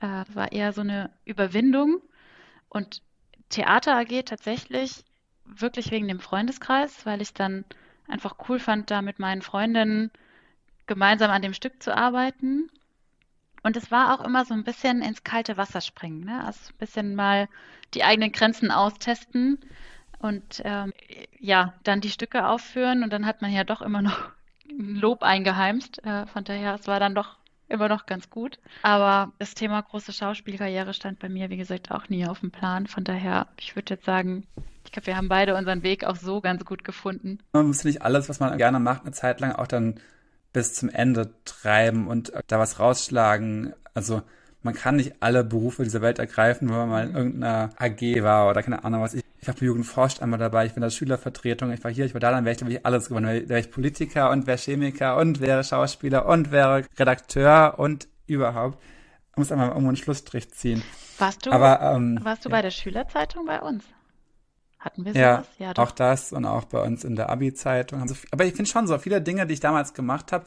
[0.00, 2.02] äh, war eher so eine Überwindung.
[2.68, 3.02] Und
[3.48, 5.04] Theater AG tatsächlich
[5.44, 7.64] wirklich wegen dem Freundeskreis, weil ich dann
[8.08, 10.10] einfach cool fand, da mit meinen Freundinnen
[10.86, 12.70] gemeinsam an dem Stück zu arbeiten.
[13.68, 16.42] Und es war auch immer so ein bisschen ins kalte Wasser springen, ne?
[16.42, 17.50] Also ein bisschen mal
[17.92, 19.58] die eigenen Grenzen austesten
[20.20, 20.94] und ähm,
[21.38, 24.30] ja, dann die Stücke aufführen und dann hat man ja doch immer noch
[24.78, 26.02] Lob eingeheimst.
[26.02, 27.36] Äh, von daher, es war dann doch
[27.68, 28.58] immer noch ganz gut.
[28.80, 32.86] Aber das Thema große Schauspielkarriere stand bei mir, wie gesagt, auch nie auf dem Plan.
[32.86, 34.46] Von daher, ich würde jetzt sagen,
[34.86, 37.40] ich glaube, wir haben beide unseren Weg auch so ganz gut gefunden.
[37.52, 40.00] Man muss nicht alles, was man gerne macht, eine Zeit lang auch dann
[40.52, 43.74] bis zum Ende treiben und da was rausschlagen.
[43.94, 44.22] Also
[44.62, 48.50] man kann nicht alle Berufe dieser Welt ergreifen, wenn man mal in irgendeiner AG war
[48.50, 49.14] oder keine Ahnung was.
[49.14, 52.04] Ich, ich war bei Jugend forscht einmal dabei, ich bin der Schülervertretung, ich war hier,
[52.04, 53.26] ich war da, dann wäre ich, wäre ich alles gewonnen.
[53.26, 58.82] Dann wäre ich Politiker und wäre Chemiker und wäre Schauspieler und wäre Redakteur und überhaupt.
[59.36, 60.82] Man muss einmal irgendwo einen Schlussstrich ziehen.
[61.18, 63.84] Warst du, Aber, ähm, warst du bei der Schülerzeitung bei uns?
[64.78, 65.48] Hatten wir Ja, sowas?
[65.58, 65.90] Ja, auch doch.
[65.92, 68.04] das und auch bei uns in der Abi-Zeitung.
[68.30, 70.44] Aber ich finde schon so viele Dinge, die ich damals gemacht habe,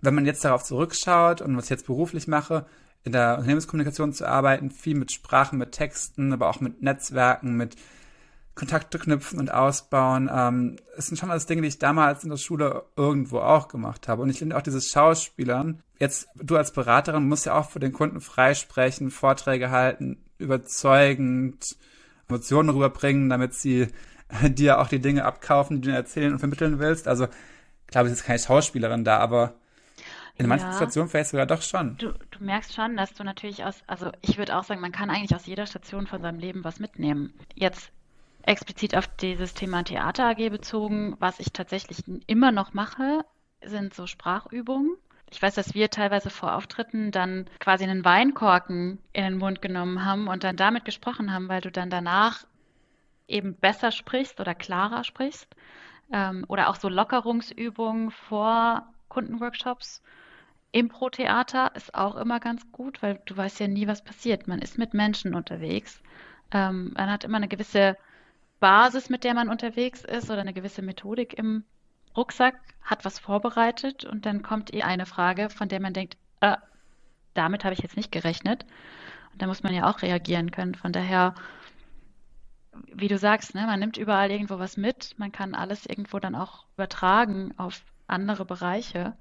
[0.00, 2.66] wenn man jetzt darauf zurückschaut und was ich jetzt beruflich mache,
[3.04, 7.76] in der Unternehmenskommunikation zu arbeiten, viel mit Sprachen, mit Texten, aber auch mit Netzwerken, mit
[8.54, 10.30] Kontakte knüpfen und ausbauen.
[10.32, 14.08] Ähm, es sind schon alles Dinge, die ich damals in der Schule irgendwo auch gemacht
[14.08, 14.22] habe.
[14.22, 17.92] Und ich finde auch dieses Schauspielern, jetzt du als Beraterin musst ja auch für den
[17.92, 21.64] Kunden freisprechen, Vorträge halten, überzeugend,
[22.28, 23.88] Emotionen rüberbringen, damit sie
[24.42, 27.08] dir auch die Dinge abkaufen, die du erzählen und vermitteln willst.
[27.08, 29.54] Also, ich glaube, es ist keine Schauspielerin da, aber
[30.38, 30.72] in manchen Ja.
[30.72, 31.96] Situationen vielleicht sogar doch schon.
[31.98, 35.10] Du, du merkst schon, dass du natürlich aus, also ich würde auch sagen, man kann
[35.10, 37.34] eigentlich aus jeder Station von seinem Leben was mitnehmen.
[37.54, 37.92] Jetzt
[38.42, 43.24] explizit auf dieses Thema Theater AG bezogen, was ich tatsächlich immer noch mache,
[43.64, 44.96] sind so Sprachübungen.
[45.32, 50.04] Ich weiß, dass wir teilweise vor Auftritten dann quasi einen Weinkorken in den Mund genommen
[50.04, 52.44] haben und dann damit gesprochen haben, weil du dann danach
[53.28, 55.56] eben besser sprichst oder klarer sprichst.
[56.12, 60.02] Ähm, oder auch so Lockerungsübungen vor Kundenworkshops.
[60.70, 64.48] Impro-Theater ist auch immer ganz gut, weil du weißt ja nie, was passiert.
[64.48, 66.02] Man ist mit Menschen unterwegs.
[66.50, 67.96] Ähm, man hat immer eine gewisse
[68.60, 71.64] Basis, mit der man unterwegs ist oder eine gewisse Methodik im
[72.16, 76.56] Rucksack, hat was vorbereitet und dann kommt eh eine Frage, von der man denkt, äh,
[77.34, 78.66] damit habe ich jetzt nicht gerechnet.
[79.32, 80.74] Und da muss man ja auch reagieren können.
[80.74, 81.34] Von daher,
[82.92, 85.14] wie du sagst, ne, man nimmt überall irgendwo was mit.
[85.18, 89.14] Man kann alles irgendwo dann auch übertragen auf andere Bereiche.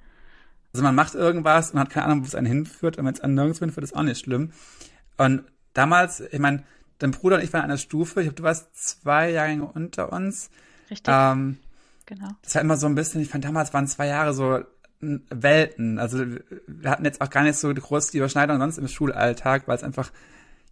[0.74, 2.98] Also man macht irgendwas und hat keine Ahnung, wo es einen hinführt.
[2.98, 4.52] Und wenn es einen nirgendwo hinführt, ist auch nicht schlimm.
[5.18, 6.64] Und damals, ich meine,
[6.98, 10.12] dein Bruder und ich waren in einer Stufe, ich glaube, du warst zwei Jahre unter
[10.12, 10.50] uns.
[10.90, 11.14] Richtig?
[11.16, 11.58] Ähm,
[12.12, 12.28] Genau.
[12.42, 14.60] das war immer so ein bisschen, ich fand damals waren zwei Jahre so
[15.00, 15.98] Welten.
[15.98, 16.26] Also
[16.68, 19.84] wir hatten jetzt auch gar nicht so groß die Überschneidung sonst im Schulalltag, weil es
[19.84, 20.12] einfach,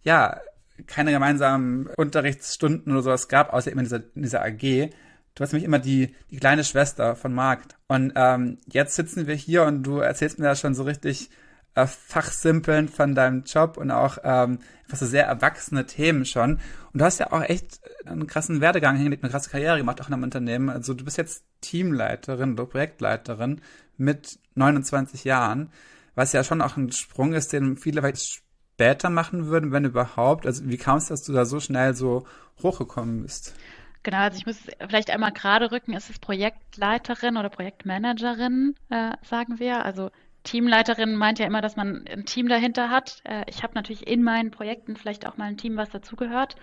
[0.02, 0.38] ja,
[0.86, 4.60] keine gemeinsamen Unterrichtsstunden oder sowas gab, außer eben in dieser, in dieser AG.
[4.60, 7.62] Du warst nämlich immer die, die kleine Schwester von Marc.
[7.88, 11.30] Und ähm, jetzt sitzen wir hier und du erzählst mir da schon so richtig
[11.74, 16.54] äh, fachsimpeln von deinem Job und auch ähm, einfach so sehr erwachsene Themen schon.
[16.92, 20.08] Und du hast ja auch echt einen krassen Werdegang hingelegt, eine krasse Karriere gemacht, auch
[20.08, 20.68] in einem Unternehmen.
[20.68, 23.60] Also du bist jetzt Teamleiterin oder Projektleiterin
[23.96, 25.70] mit 29 Jahren,
[26.14, 28.42] was ja schon auch ein Sprung ist, den viele vielleicht
[28.80, 30.46] später machen würden, wenn überhaupt.
[30.46, 32.26] Also wie kam es, dass du da so schnell so
[32.62, 33.54] hochgekommen bist?
[34.02, 34.56] Genau, also ich muss
[34.88, 39.84] vielleicht einmal gerade rücken, ist es Projektleiterin oder Projektmanagerin, äh, sagen wir.
[39.84, 40.10] Also
[40.44, 43.20] Teamleiterin meint ja immer, dass man ein Team dahinter hat.
[43.24, 46.56] Äh, ich habe natürlich in meinen Projekten vielleicht auch mal ein Team, was dazugehört,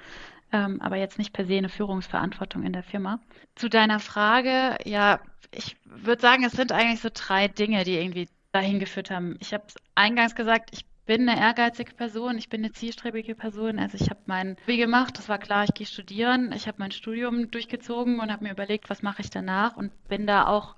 [0.52, 3.20] ähm, aber jetzt nicht per se eine Führungsverantwortung in der Firma.
[3.56, 5.20] Zu deiner Frage, ja,
[5.52, 9.38] ich würde sagen, es sind eigentlich so drei Dinge, die irgendwie dahin geführt haben.
[9.40, 13.80] Ich habe eingangs gesagt, ich bin eine ehrgeizige Person, ich bin eine zielstrebige Person.
[13.80, 16.52] Also ich habe mein Abi gemacht, das war klar, ich gehe studieren.
[16.52, 20.28] Ich habe mein Studium durchgezogen und habe mir überlegt, was mache ich danach und bin
[20.28, 20.76] da auch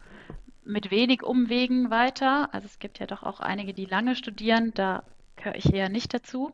[0.69, 2.53] mit wenig Umwegen weiter.
[2.53, 5.03] Also es gibt ja doch auch einige, die lange studieren, da
[5.35, 6.51] gehöre ich eher nicht dazu.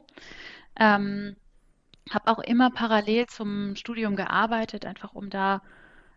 [0.80, 1.36] Ähm,
[2.10, 5.62] habe auch immer parallel zum Studium gearbeitet, einfach um da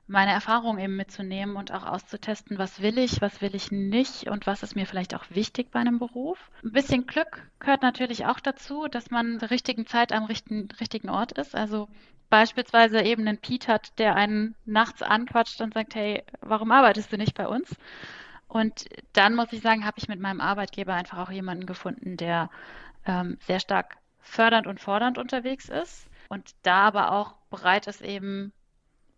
[0.09, 4.47] meine Erfahrungen eben mitzunehmen und auch auszutesten, was will ich, was will ich nicht und
[4.47, 6.51] was ist mir vielleicht auch wichtig bei einem Beruf.
[6.64, 11.11] Ein bisschen Glück gehört natürlich auch dazu, dass man zur richtigen Zeit am richtigen, richtigen
[11.11, 11.55] Ort ist.
[11.55, 11.88] Also
[12.31, 17.18] beispielsweise eben einen Pete hat, der einen nachts anquatscht und sagt, hey, warum arbeitest du
[17.18, 17.77] nicht bei uns?
[18.49, 22.49] Und dann muss ich sagen, habe ich mit meinem Arbeitgeber einfach auch jemanden gefunden, der
[23.05, 28.53] ähm, sehr stark fördernd und fordernd unterwegs ist und da aber auch bereit ist, eben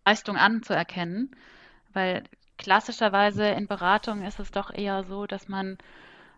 [0.05, 1.35] Leistung anzuerkennen,
[1.93, 2.23] weil
[2.57, 5.77] klassischerweise in Beratung ist es doch eher so, dass man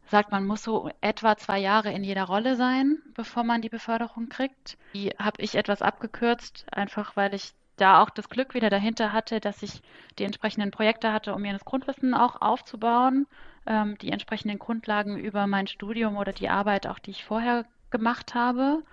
[0.06, 4.30] sagt, man muss so etwa zwei Jahre in jeder Rolle sein, bevor man die Beförderung
[4.30, 4.78] kriegt.
[4.94, 9.40] Die habe ich etwas abgekürzt, einfach weil ich da auch das Glück wieder dahinter hatte,
[9.40, 9.82] dass ich
[10.20, 13.26] die entsprechenden Projekte hatte, um mir das Grundwissen auch aufzubauen,
[13.66, 18.36] ähm, die entsprechenden Grundlagen über mein Studium oder die Arbeit auch, die ich vorher gemacht
[18.36, 18.84] habe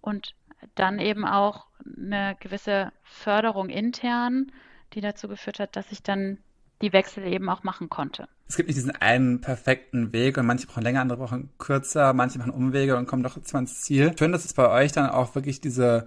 [0.00, 0.34] und
[0.74, 4.52] dann eben auch eine gewisse Förderung intern,
[4.92, 6.38] die dazu geführt hat, dass ich dann
[6.82, 8.28] die Wechsel eben auch machen konnte.
[8.46, 12.38] Es gibt nicht diesen einen perfekten Weg und manche brauchen länger, andere brauchen kürzer, manche
[12.38, 14.14] machen Umwege und kommen doch ins Ziel.
[14.18, 16.04] Schön, dass es bei euch dann auch wirklich diese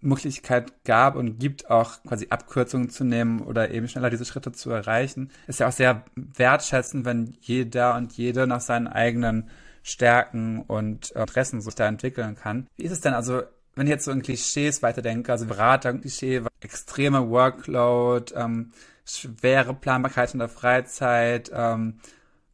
[0.00, 4.70] Möglichkeit gab und gibt, auch quasi Abkürzungen zu nehmen oder eben schneller diese Schritte zu
[4.70, 5.30] erreichen.
[5.46, 9.50] Ist ja auch sehr wertschätzend, wenn jeder und jede nach seinen eigenen
[9.82, 12.66] Stärken und äh, Interessen sich da entwickeln kann.
[12.76, 13.42] Wie ist es denn also,
[13.74, 18.72] wenn ich jetzt so in Klischees weiterdenke, also Berater, Klischee, extreme Workload, ähm,
[19.04, 22.00] schwere Planbarkeit in der Freizeit, ähm,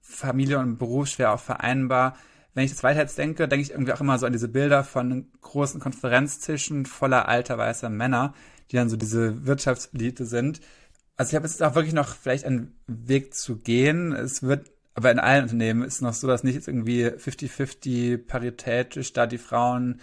[0.00, 2.16] Familie und Beruf schwer auch vereinbar
[2.57, 4.83] wenn ich das weiter jetzt denke, denke ich irgendwie auch immer so an diese Bilder
[4.83, 8.33] von großen Konferenztischen voller alter weißer Männer,
[8.70, 10.62] die dann so diese Wirtschaftselite sind.
[11.18, 14.12] Also ich habe jetzt auch wirklich noch vielleicht einen Weg zu gehen.
[14.12, 18.26] Es wird, aber in allen Unternehmen ist es noch so, dass nicht jetzt irgendwie 50-50
[18.26, 20.00] paritätisch da die Frauen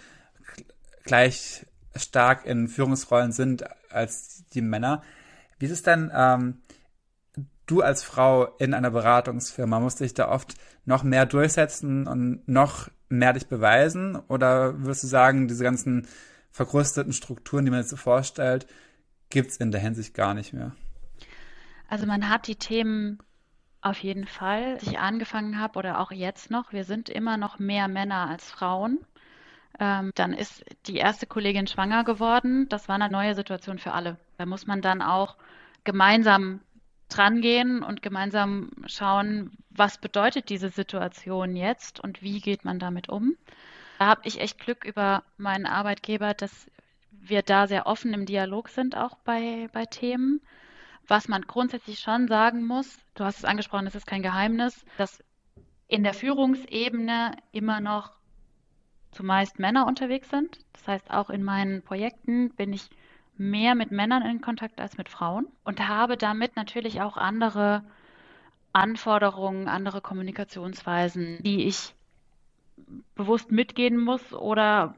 [1.04, 5.02] gleich stark in Führungsrollen sind als die Männer.
[5.58, 6.62] Wie ist es denn, ähm,
[7.66, 12.90] du als Frau in einer Beratungsfirma, musst dich da oft noch mehr durchsetzen und noch
[13.08, 14.16] mehr dich beweisen?
[14.28, 16.06] Oder würdest du sagen, diese ganzen
[16.50, 18.66] verkrusteten Strukturen, die man jetzt so vorstellt,
[19.30, 20.72] gibt's in der Hinsicht gar nicht mehr?
[21.88, 23.18] Also man hat die Themen
[23.80, 27.58] auf jeden Fall, als ich angefangen habe oder auch jetzt noch, wir sind immer noch
[27.58, 28.98] mehr Männer als Frauen.
[29.80, 32.68] Ähm, dann ist die erste Kollegin schwanger geworden.
[32.68, 34.16] Das war eine neue Situation für alle.
[34.38, 35.36] Da muss man dann auch
[35.82, 36.60] gemeinsam
[37.08, 43.36] drangehen und gemeinsam schauen, was bedeutet diese Situation jetzt und wie geht man damit um.
[43.98, 46.66] Da habe ich echt Glück über meinen Arbeitgeber, dass
[47.10, 50.40] wir da sehr offen im Dialog sind, auch bei, bei Themen.
[51.06, 55.22] Was man grundsätzlich schon sagen muss, du hast es angesprochen, das ist kein Geheimnis, dass
[55.86, 58.12] in der Führungsebene immer noch
[59.14, 60.58] zumeist Männer unterwegs sind.
[60.72, 62.90] Das heißt, auch in meinen Projekten bin ich
[63.36, 67.84] mehr mit Männern in Kontakt als mit Frauen und habe damit natürlich auch andere
[68.72, 71.94] Anforderungen, andere Kommunikationsweisen, die ich
[73.14, 74.94] bewusst mitgehen muss oder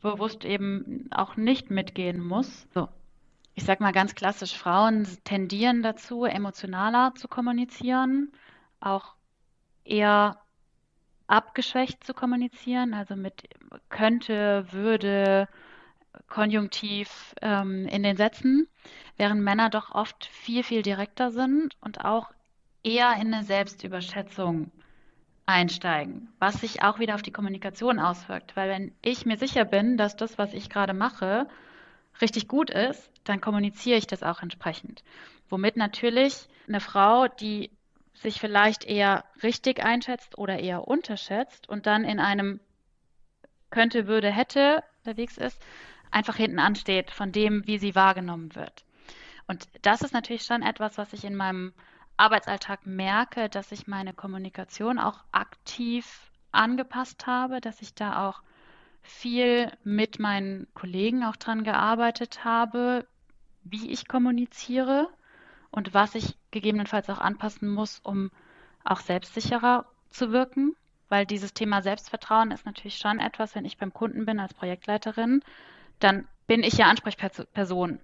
[0.00, 2.66] bewusst eben auch nicht mitgehen muss.
[2.74, 2.88] So.
[3.54, 8.32] Ich sag mal ganz klassisch, Frauen tendieren dazu, emotionaler zu kommunizieren,
[8.80, 9.14] auch
[9.84, 10.41] eher
[11.26, 13.48] abgeschwächt zu kommunizieren, also mit
[13.88, 15.48] könnte, würde,
[16.28, 18.68] Konjunktiv ähm, in den Sätzen,
[19.16, 22.30] während Männer doch oft viel, viel direkter sind und auch
[22.82, 24.70] eher in eine Selbstüberschätzung
[25.46, 28.56] einsteigen, was sich auch wieder auf die Kommunikation auswirkt.
[28.56, 31.48] Weil wenn ich mir sicher bin, dass das, was ich gerade mache,
[32.20, 35.02] richtig gut ist, dann kommuniziere ich das auch entsprechend.
[35.48, 37.70] Womit natürlich eine Frau, die
[38.22, 42.60] sich vielleicht eher richtig einschätzt oder eher unterschätzt und dann in einem
[43.70, 45.60] könnte, würde, hätte unterwegs ist,
[46.10, 48.84] einfach hinten ansteht von dem, wie sie wahrgenommen wird.
[49.48, 51.72] Und das ist natürlich schon etwas, was ich in meinem
[52.16, 58.42] Arbeitsalltag merke, dass ich meine Kommunikation auch aktiv angepasst habe, dass ich da auch
[59.02, 63.06] viel mit meinen Kollegen auch dran gearbeitet habe,
[63.64, 65.08] wie ich kommuniziere
[65.72, 68.30] und was ich gegebenenfalls auch anpassen muss, um
[68.84, 70.76] auch selbstsicherer zu wirken,
[71.08, 75.42] weil dieses Thema Selbstvertrauen ist natürlich schon etwas, wenn ich beim Kunden bin als Projektleiterin,
[75.98, 77.98] dann bin ich ja Ansprechperson.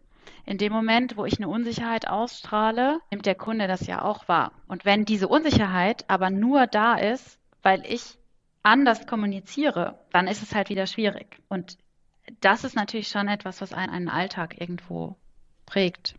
[0.44, 4.52] In dem Moment, wo ich eine Unsicherheit ausstrahle, nimmt der Kunde das ja auch wahr.
[4.66, 8.18] Und wenn diese Unsicherheit aber nur da ist, weil ich
[8.62, 11.40] anders kommuniziere, dann ist es halt wieder schwierig.
[11.48, 11.78] Und
[12.40, 15.16] das ist natürlich schon etwas, was einen, einen Alltag irgendwo
[15.66, 16.14] prägt.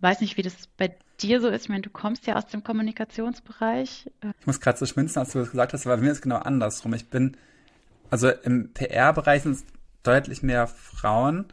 [0.00, 1.64] Weiß nicht, wie das bei dir so ist.
[1.64, 4.10] Ich meine, du kommst ja aus dem Kommunikationsbereich.
[4.40, 6.36] Ich muss gerade so schminzen, als du das gesagt hast, bei mir ist es genau
[6.36, 6.94] andersrum.
[6.94, 7.36] Ich bin,
[8.10, 9.64] also im PR-Bereich sind es
[10.02, 11.46] deutlich mehr Frauen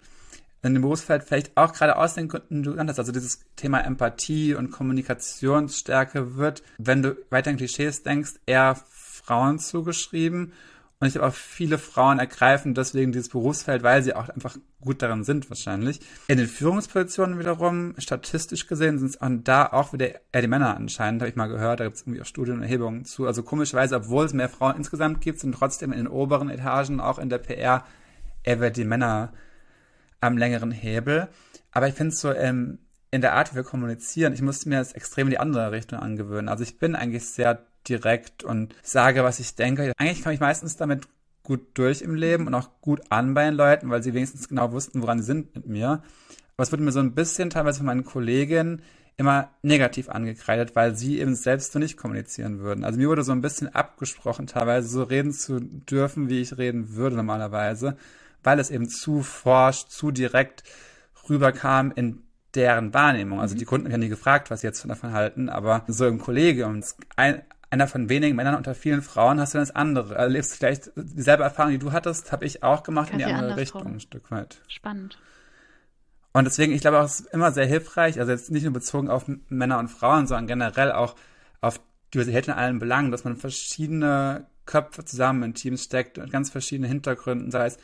[0.65, 3.81] in dem Berufsfeld vielleicht auch gerade aus den Gründen, du genannt hast, also dieses Thema
[3.81, 10.53] Empathie und Kommunikationsstärke wird, wenn du weiter in Klischees denkst, eher Frauen zugeschrieben.
[10.99, 15.01] Und ich glaube auch viele Frauen ergreifen deswegen dieses Berufsfeld, weil sie auch einfach gut
[15.01, 15.99] daran sind wahrscheinlich.
[16.27, 21.21] In den Führungspositionen wiederum, statistisch gesehen, sind es da auch wieder eher die Männer anscheinend,
[21.21, 21.81] habe ich mal gehört.
[21.81, 23.27] Da gibt es irgendwie auch Studien und Erhebungen zu.
[23.27, 27.19] Also komischerweise, obwohl es mehr Frauen insgesamt gibt, sind trotzdem in den oberen Etagen, auch
[27.19, 27.83] in der PR,
[28.43, 29.33] er wird die Männer
[30.21, 31.27] am längeren Hebel.
[31.71, 32.79] Aber ich finde es so ähm,
[33.11, 35.99] in der Art, wie wir kommunizieren, ich musste mir das extrem in die andere Richtung
[35.99, 36.47] angewöhnen.
[36.47, 39.93] Also ich bin eigentlich sehr direkt und sage, was ich denke.
[39.97, 41.07] Eigentlich komme ich meistens damit
[41.43, 44.71] gut durch im Leben und auch gut an bei den Leuten, weil sie wenigstens genau
[44.71, 46.03] wussten, woran sie sind mit mir.
[46.55, 48.81] Aber es wurde mir so ein bisschen teilweise von meinen Kolleginnen
[49.17, 52.83] immer negativ angekreidet, weil sie eben selbst so nicht kommunizieren würden.
[52.83, 56.95] Also mir wurde so ein bisschen abgesprochen, teilweise so reden zu dürfen, wie ich reden
[56.95, 57.95] würde normalerweise
[58.45, 60.63] weil es eben zu forsch, zu direkt
[61.27, 63.41] rüberkam in deren Wahrnehmung.
[63.41, 63.59] Also mhm.
[63.59, 66.81] die Kunden haben ja nie gefragt, was sie jetzt davon halten, aber so im Kollegium,
[67.15, 67.41] ein,
[67.75, 70.15] einer von wenigen Männern unter vielen Frauen, hast du dann das andere.
[70.15, 73.33] Erlebst du vielleicht dieselbe Erfahrung, die du hattest, habe ich auch gemacht Quasi in die
[73.33, 74.61] andere Richtung ein Stück weit.
[74.67, 75.17] Spannend.
[76.33, 79.09] Und deswegen, ich glaube auch, es ist immer sehr hilfreich, also jetzt nicht nur bezogen
[79.09, 81.15] auf Männer und Frauen, sondern generell auch
[81.61, 81.79] auf
[82.13, 86.87] Diversität in allen Belangen, dass man verschiedene Köpfe zusammen in Teams steckt und ganz verschiedene
[86.87, 87.77] Hintergründe, sei es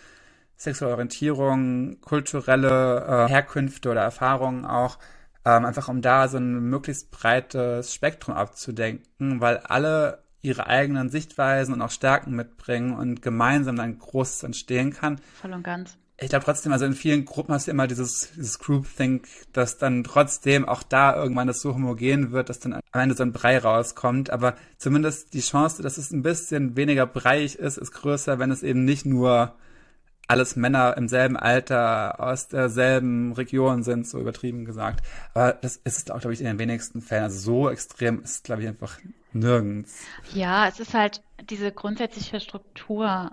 [0.58, 4.99] sexuelle Orientierung, kulturelle äh, Herkünfte oder Erfahrungen auch,
[5.45, 11.73] ähm, einfach um da so ein möglichst breites Spektrum abzudenken, weil alle ihre eigenen Sichtweisen
[11.73, 15.19] und auch Stärken mitbringen und gemeinsam dann Großes entstehen kann.
[15.39, 18.60] Voll und ganz ich glaube trotzdem, also in vielen Gruppen hast du immer dieses, dieses
[18.60, 23.15] Groupthink, dass dann trotzdem auch da irgendwann das so homogen wird, dass dann am Ende
[23.15, 24.30] so ein Brei rauskommt.
[24.30, 28.62] Aber zumindest die Chance, dass es ein bisschen weniger breiig ist, ist größer, wenn es
[28.62, 29.56] eben nicht nur
[30.32, 35.06] alles Männer im selben Alter aus derselben Region sind, so übertrieben gesagt.
[35.34, 37.24] Aber das ist auch, glaube ich, in den wenigsten Fällen.
[37.24, 38.98] Also so extrem ist glaube ich, einfach
[39.34, 40.04] nirgends.
[40.34, 43.32] Ja, es ist halt diese grundsätzliche Struktur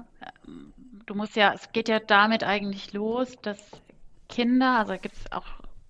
[1.08, 3.58] du musst ja, es geht ja damit eigentlich los, dass
[4.28, 5.46] Kinder, also gibt es auch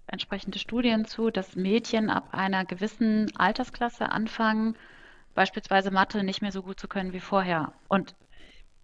[0.07, 4.77] entsprechende Studien zu, dass Mädchen ab einer gewissen Altersklasse anfangen,
[5.35, 7.73] beispielsweise Mathe nicht mehr so gut zu können wie vorher.
[7.89, 8.15] Und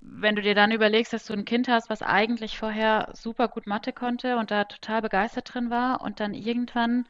[0.07, 3.67] wenn du dir dann überlegst, dass du ein Kind hast, was eigentlich vorher super gut
[3.67, 7.07] Mathe konnte und da total begeistert drin war und dann irgendwann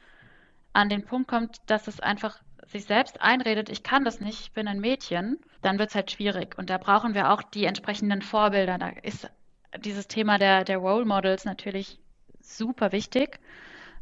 [0.71, 4.51] an den Punkt kommt, dass es einfach sich selbst einredet, ich kann das nicht, ich
[4.53, 6.57] bin ein Mädchen, dann wird es halt schwierig.
[6.57, 8.77] Und da brauchen wir auch die entsprechenden Vorbilder.
[8.77, 9.29] Da ist
[9.77, 11.99] dieses Thema der, der Role Models natürlich
[12.39, 13.39] super wichtig.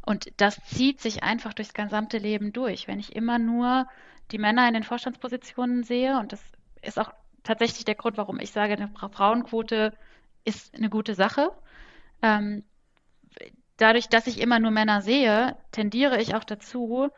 [0.06, 2.88] Und das zieht sich einfach durchs gesamte Leben durch.
[2.88, 3.86] Wenn ich immer nur
[4.30, 6.42] die Männer in den Vorstandspositionen sehe, und das
[6.82, 7.12] ist auch
[7.44, 9.92] tatsächlich der Grund, warum ich sage, eine Frauenquote
[10.44, 11.50] ist eine gute Sache.
[12.22, 12.64] Ähm,
[13.76, 17.10] dadurch, dass ich immer nur Männer sehe, tendiere ich auch dazu,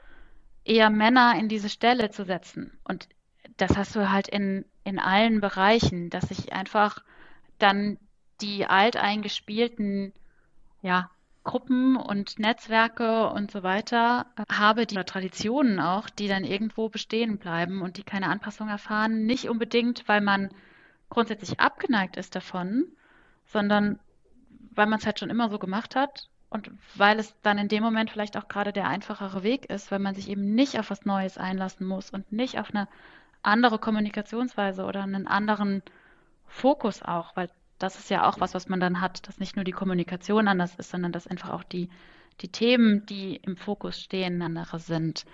[0.64, 2.78] eher Männer in diese Stelle zu setzen.
[2.84, 3.08] Und
[3.56, 7.02] das hast du halt in, in allen Bereichen, dass ich einfach
[7.58, 7.98] dann
[8.40, 10.12] die alteingespielten
[10.82, 11.10] ja,
[11.46, 17.80] Gruppen und Netzwerke und so weiter habe, die Traditionen auch, die dann irgendwo bestehen bleiben
[17.80, 19.24] und die keine Anpassung erfahren.
[19.24, 20.50] Nicht unbedingt, weil man
[21.08, 22.84] grundsätzlich abgeneigt ist davon,
[23.46, 24.00] sondern
[24.72, 27.82] weil man es halt schon immer so gemacht hat und weil es dann in dem
[27.82, 31.04] Moment vielleicht auch gerade der einfachere Weg ist, weil man sich eben nicht auf was
[31.04, 32.88] Neues einlassen muss und nicht auf eine
[33.42, 35.82] andere Kommunikationsweise oder einen anderen
[36.48, 39.64] Fokus auch, weil das ist ja auch was, was man dann hat, dass nicht nur
[39.64, 41.88] die Kommunikation anders ist, sondern dass einfach auch die,
[42.40, 45.24] die Themen, die im Fokus stehen, andere sind.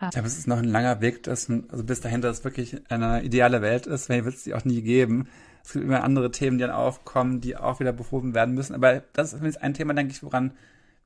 [0.00, 2.82] Ja, aber es ist noch ein langer Weg, dass, also bis dahin, dass es wirklich
[2.90, 5.28] eine ideale Welt ist, weil wird es die auch nie geben.
[5.64, 8.74] Es gibt immer andere Themen, die dann aufkommen, die auch wieder behoben werden müssen.
[8.74, 10.52] Aber das ist ein Thema, denke ich, woran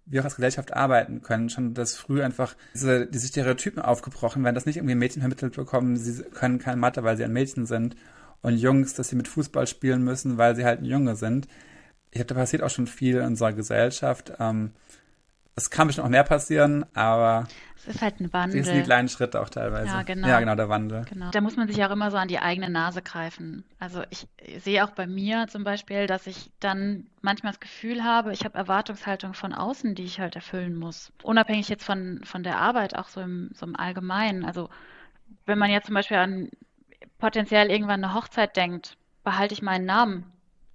[0.06, 1.50] wir auch als Gesellschaft arbeiten können.
[1.50, 5.96] Schon, dass früh einfach diese, diese Stereotypen aufgebrochen werden, dass nicht irgendwie Mädchen vermittelt bekommen,
[5.96, 7.94] sie können keine Mathe, weil sie ein Mädchen sind.
[8.42, 11.46] Und Jungs, dass sie mit Fußball spielen müssen, weil sie halt ein Junge sind.
[12.10, 14.32] Ich glaube, da passiert auch schon viel in unserer Gesellschaft.
[14.40, 14.72] Ähm,
[15.54, 18.60] es kann bestimmt auch mehr passieren, aber es ist halt ein Wandel.
[18.60, 19.88] Es sind die kleinen Schritte auch teilweise.
[19.88, 20.28] Ja, genau.
[20.28, 21.04] Ja, genau, der Wandel.
[21.08, 21.30] Genau.
[21.30, 23.64] Da muss man sich auch immer so an die eigene Nase greifen.
[23.78, 24.26] Also ich
[24.58, 28.56] sehe auch bei mir zum Beispiel, dass ich dann manchmal das Gefühl habe, ich habe
[28.56, 31.12] Erwartungshaltung von außen, die ich halt erfüllen muss.
[31.22, 34.44] Unabhängig jetzt von, von der Arbeit, auch so im, so im Allgemeinen.
[34.44, 34.68] Also
[35.46, 36.50] wenn man jetzt zum Beispiel an
[37.20, 40.32] potenziell irgendwann eine Hochzeit denkt, behalte ich meinen Namen?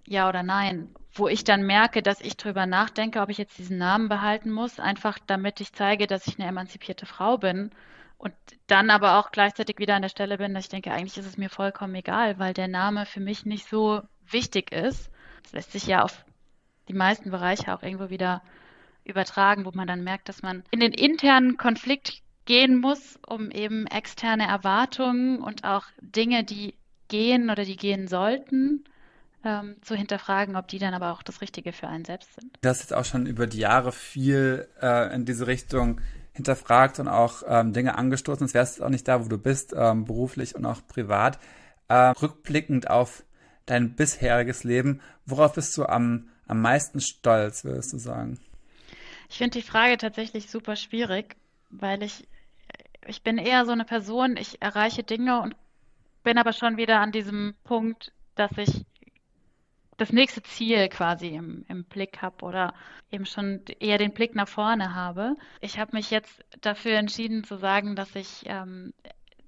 [0.07, 0.95] Ja oder nein?
[1.17, 4.79] wo ich dann merke, dass ich drüber nachdenke, ob ich jetzt diesen Namen behalten muss,
[4.79, 7.71] einfach damit ich zeige, dass ich eine emanzipierte Frau bin
[8.17, 8.33] und
[8.67, 11.37] dann aber auch gleichzeitig wieder an der Stelle bin, dass ich denke, eigentlich ist es
[11.37, 15.09] mir vollkommen egal, weil der Name für mich nicht so wichtig ist.
[15.43, 16.25] Das lässt sich ja auf
[16.89, 18.41] die meisten Bereiche auch irgendwo wieder
[19.05, 23.87] übertragen, wo man dann merkt, dass man in den internen Konflikt gehen muss, um eben
[23.87, 26.75] externe Erwartungen und auch Dinge, die
[27.07, 28.83] gehen oder die gehen sollten,
[29.43, 32.57] ähm, zu hinterfragen, ob die dann aber auch das Richtige für einen selbst sind.
[32.61, 36.01] Du hast jetzt auch schon über die Jahre viel äh, in diese Richtung
[36.33, 38.39] hinterfragt und auch ähm, Dinge angestoßen.
[38.39, 41.39] Sonst wärst du auch nicht da, wo du bist, ähm, beruflich und auch privat.
[41.87, 43.23] Äh, rückblickend auf
[43.65, 48.39] dein bisheriges Leben, worauf bist du am, am meisten stolz, würdest du sagen?
[49.29, 51.35] Ich finde die Frage tatsächlich super schwierig,
[51.69, 52.27] weil ich,
[53.07, 55.55] ich bin eher so eine Person, ich erreiche Dinge und
[56.23, 58.85] bin aber schon wieder an diesem Punkt, dass ich
[59.97, 62.73] das nächste Ziel quasi im, im Blick habe oder
[63.11, 65.35] eben schon eher den Blick nach vorne habe.
[65.61, 68.93] Ich habe mich jetzt dafür entschieden zu sagen, dass ich ähm,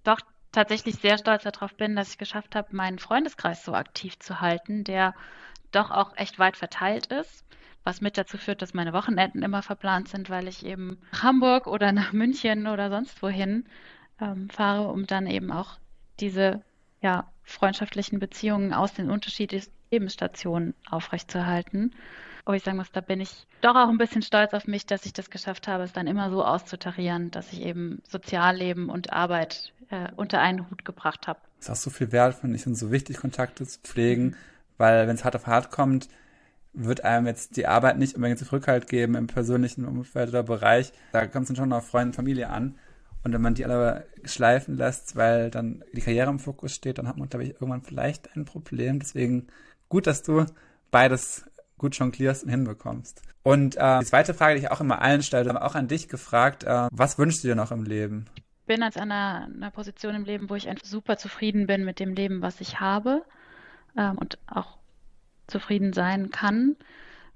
[0.04, 0.22] doch
[0.54, 4.84] tatsächlich sehr stolz darauf bin, dass ich geschafft habe, meinen Freundeskreis so aktiv zu halten,
[4.84, 5.14] der
[5.72, 7.46] doch auch echt weit verteilt ist,
[7.88, 11.68] was mit dazu führt, dass meine Wochenenden immer verplant sind, weil ich eben nach Hamburg
[11.68, 13.64] oder nach München oder sonst wohin
[14.20, 15.80] ähm, fahre, um dann eben auch
[16.20, 16.62] diese
[17.02, 21.96] ja, freundschaftlichen Beziehungen aus den unterschiedlichsten Lebensstationen aufrechtzuerhalten.
[22.44, 25.06] Aber ich sagen muss, da bin ich doch auch ein bisschen stolz auf mich, dass
[25.06, 29.72] ich das geschafft habe, es dann immer so auszutarieren, dass ich eben Sozialleben und Arbeit
[29.92, 31.40] äh, unter einen Hut gebracht habe.
[31.60, 34.36] Es ist auch so viel wert, finde ich, und so wichtig, Kontakte zu pflegen,
[34.78, 36.10] weil wenn es hart auf hart kommt,
[36.78, 40.94] wird einem jetzt die Arbeit nicht unbedingt Rückhalt geben im persönlichen Umfeld oder Bereich.
[41.12, 42.76] Da kommt es dann schon auf Freunde und Familie an.
[43.24, 47.08] Und wenn man die alle schleifen lässt, weil dann die Karriere im Fokus steht, dann
[47.08, 49.00] hat man, glaube ich, irgendwann vielleicht ein Problem.
[49.00, 49.48] Deswegen
[49.90, 50.46] gut, dass du
[50.92, 51.46] beides
[51.78, 53.22] gut jonglierst und hinbekommst.
[53.44, 56.10] Und äh, die zweite Frage, die ich auch immer allen stelle, aber auch an dich
[56.10, 58.26] gefragt, äh, was wünschst du dir noch im Leben?
[58.36, 61.86] Ich bin als an einer, einer Position im Leben, wo ich einfach super zufrieden bin
[61.86, 63.24] mit dem Leben, was ich habe
[63.98, 64.77] ähm, und auch
[65.48, 66.76] zufrieden sein kann.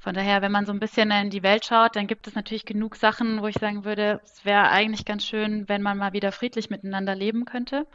[0.01, 2.66] Von daher, wenn man so ein bisschen in die Welt schaut, dann gibt es natürlich
[2.66, 6.32] genug Sachen, wo ich sagen würde, es wäre eigentlich ganz schön, wenn man mal wieder
[6.32, 7.86] friedlich miteinander leben könnte.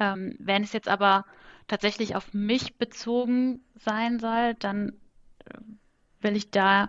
[0.00, 1.24] Ähm, wenn es jetzt aber
[1.68, 4.94] tatsächlich auf mich bezogen sein soll, dann
[5.44, 5.58] äh,
[6.20, 6.88] will ich da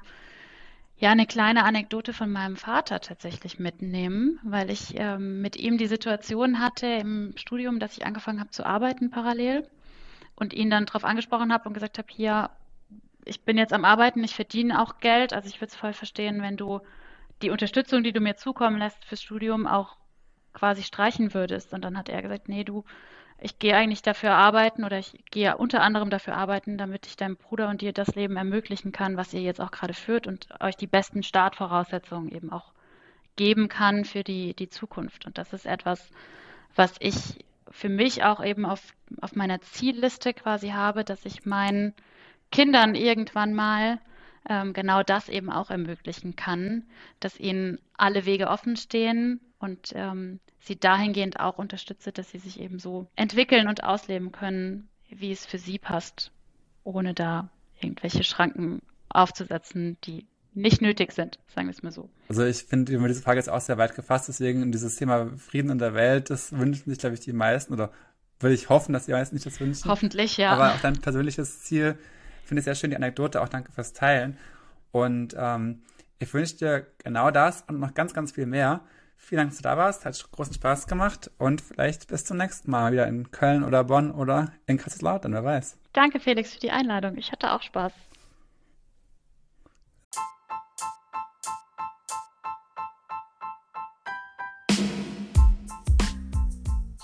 [0.98, 5.86] ja eine kleine Anekdote von meinem Vater tatsächlich mitnehmen, weil ich ähm, mit ihm die
[5.86, 9.68] Situation hatte im Studium, dass ich angefangen habe zu arbeiten parallel
[10.38, 12.50] und ihn dann darauf angesprochen habe und gesagt habe, hier,
[13.26, 16.42] ich bin jetzt am Arbeiten, ich verdiene auch Geld, also ich würde es voll verstehen,
[16.42, 16.80] wenn du
[17.42, 19.98] die Unterstützung, die du mir zukommen lässt fürs Studium, auch
[20.54, 21.74] quasi streichen würdest.
[21.74, 22.84] Und dann hat er gesagt, nee, du,
[23.40, 27.36] ich gehe eigentlich dafür arbeiten oder ich gehe unter anderem dafür arbeiten, damit ich deinem
[27.36, 30.76] Bruder und dir das Leben ermöglichen kann, was ihr jetzt auch gerade führt und euch
[30.76, 32.72] die besten Startvoraussetzungen eben auch
[33.36, 35.26] geben kann für die, die Zukunft.
[35.26, 36.10] Und das ist etwas,
[36.76, 41.94] was ich für mich auch eben auf, auf meiner Zielliste quasi habe, dass ich meinen
[42.52, 44.00] Kindern irgendwann mal
[44.50, 46.84] ähm, genau das eben auch ermöglichen kann,
[47.20, 52.60] dass ihnen alle Wege offen stehen und ähm, sie dahingehend auch unterstütze, dass sie sich
[52.60, 56.32] eben so entwickeln und ausleben können, wie es für sie passt,
[56.84, 57.50] ohne da
[57.80, 60.26] irgendwelche Schranken aufzusetzen, die
[60.58, 62.10] nicht nötig sind, sagen wir es mal so.
[62.30, 65.78] Also ich finde diese Frage jetzt auch sehr weit gefasst, deswegen dieses Thema Frieden in
[65.78, 67.92] der Welt, das wünschen sich, glaube ich, die meisten oder
[68.40, 69.90] würde ich hoffen, dass die meisten nicht das wünschen.
[69.90, 70.52] Hoffentlich, ja.
[70.52, 71.98] Aber auch dein persönliches Ziel
[72.44, 74.38] finde ich sehr schön, die Anekdote, auch danke fürs Teilen.
[74.92, 75.84] Und ähm,
[76.20, 78.82] ich wünsche dir genau das und noch ganz, ganz viel mehr.
[79.16, 80.06] Vielen Dank, dass du da warst.
[80.06, 84.12] Hat großen Spaß gemacht und vielleicht bis zum nächsten Mal wieder in Köln oder Bonn
[84.12, 85.78] oder in Kaiserslautern, wer weiß.
[85.94, 87.18] Danke, Felix, für die Einladung.
[87.18, 87.92] Ich hatte auch Spaß.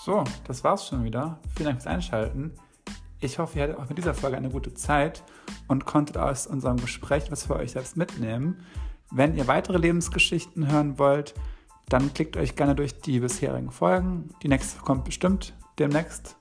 [0.04, 1.39] So, das war's schon wieder.
[1.56, 2.51] Vielen Dank fürs Einschalten.
[3.22, 5.24] Ich hoffe, ihr hattet auch mit dieser Folge eine gute Zeit
[5.70, 8.66] und konntet aus unserem Gespräch was für euch selbst mitnehmen.
[9.12, 11.36] Wenn ihr weitere Lebensgeschichten hören wollt,
[11.88, 14.28] dann klickt euch gerne durch die bisherigen Folgen.
[14.43, 16.36] Die nächste kommt bestimmt demnächst.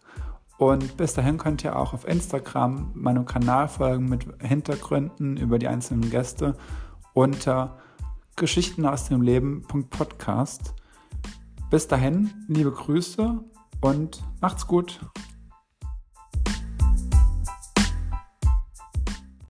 [0.58, 5.68] Und bis dahin könnt ihr auch auf Instagram meinem Kanal folgen mit Hintergründen über die
[5.68, 6.56] einzelnen Gäste
[7.12, 7.78] unter
[8.34, 10.74] Geschichten aus dem Leben.podcast.
[11.72, 13.40] Bis dahin, liebe Grüße
[13.80, 15.00] und macht's gut.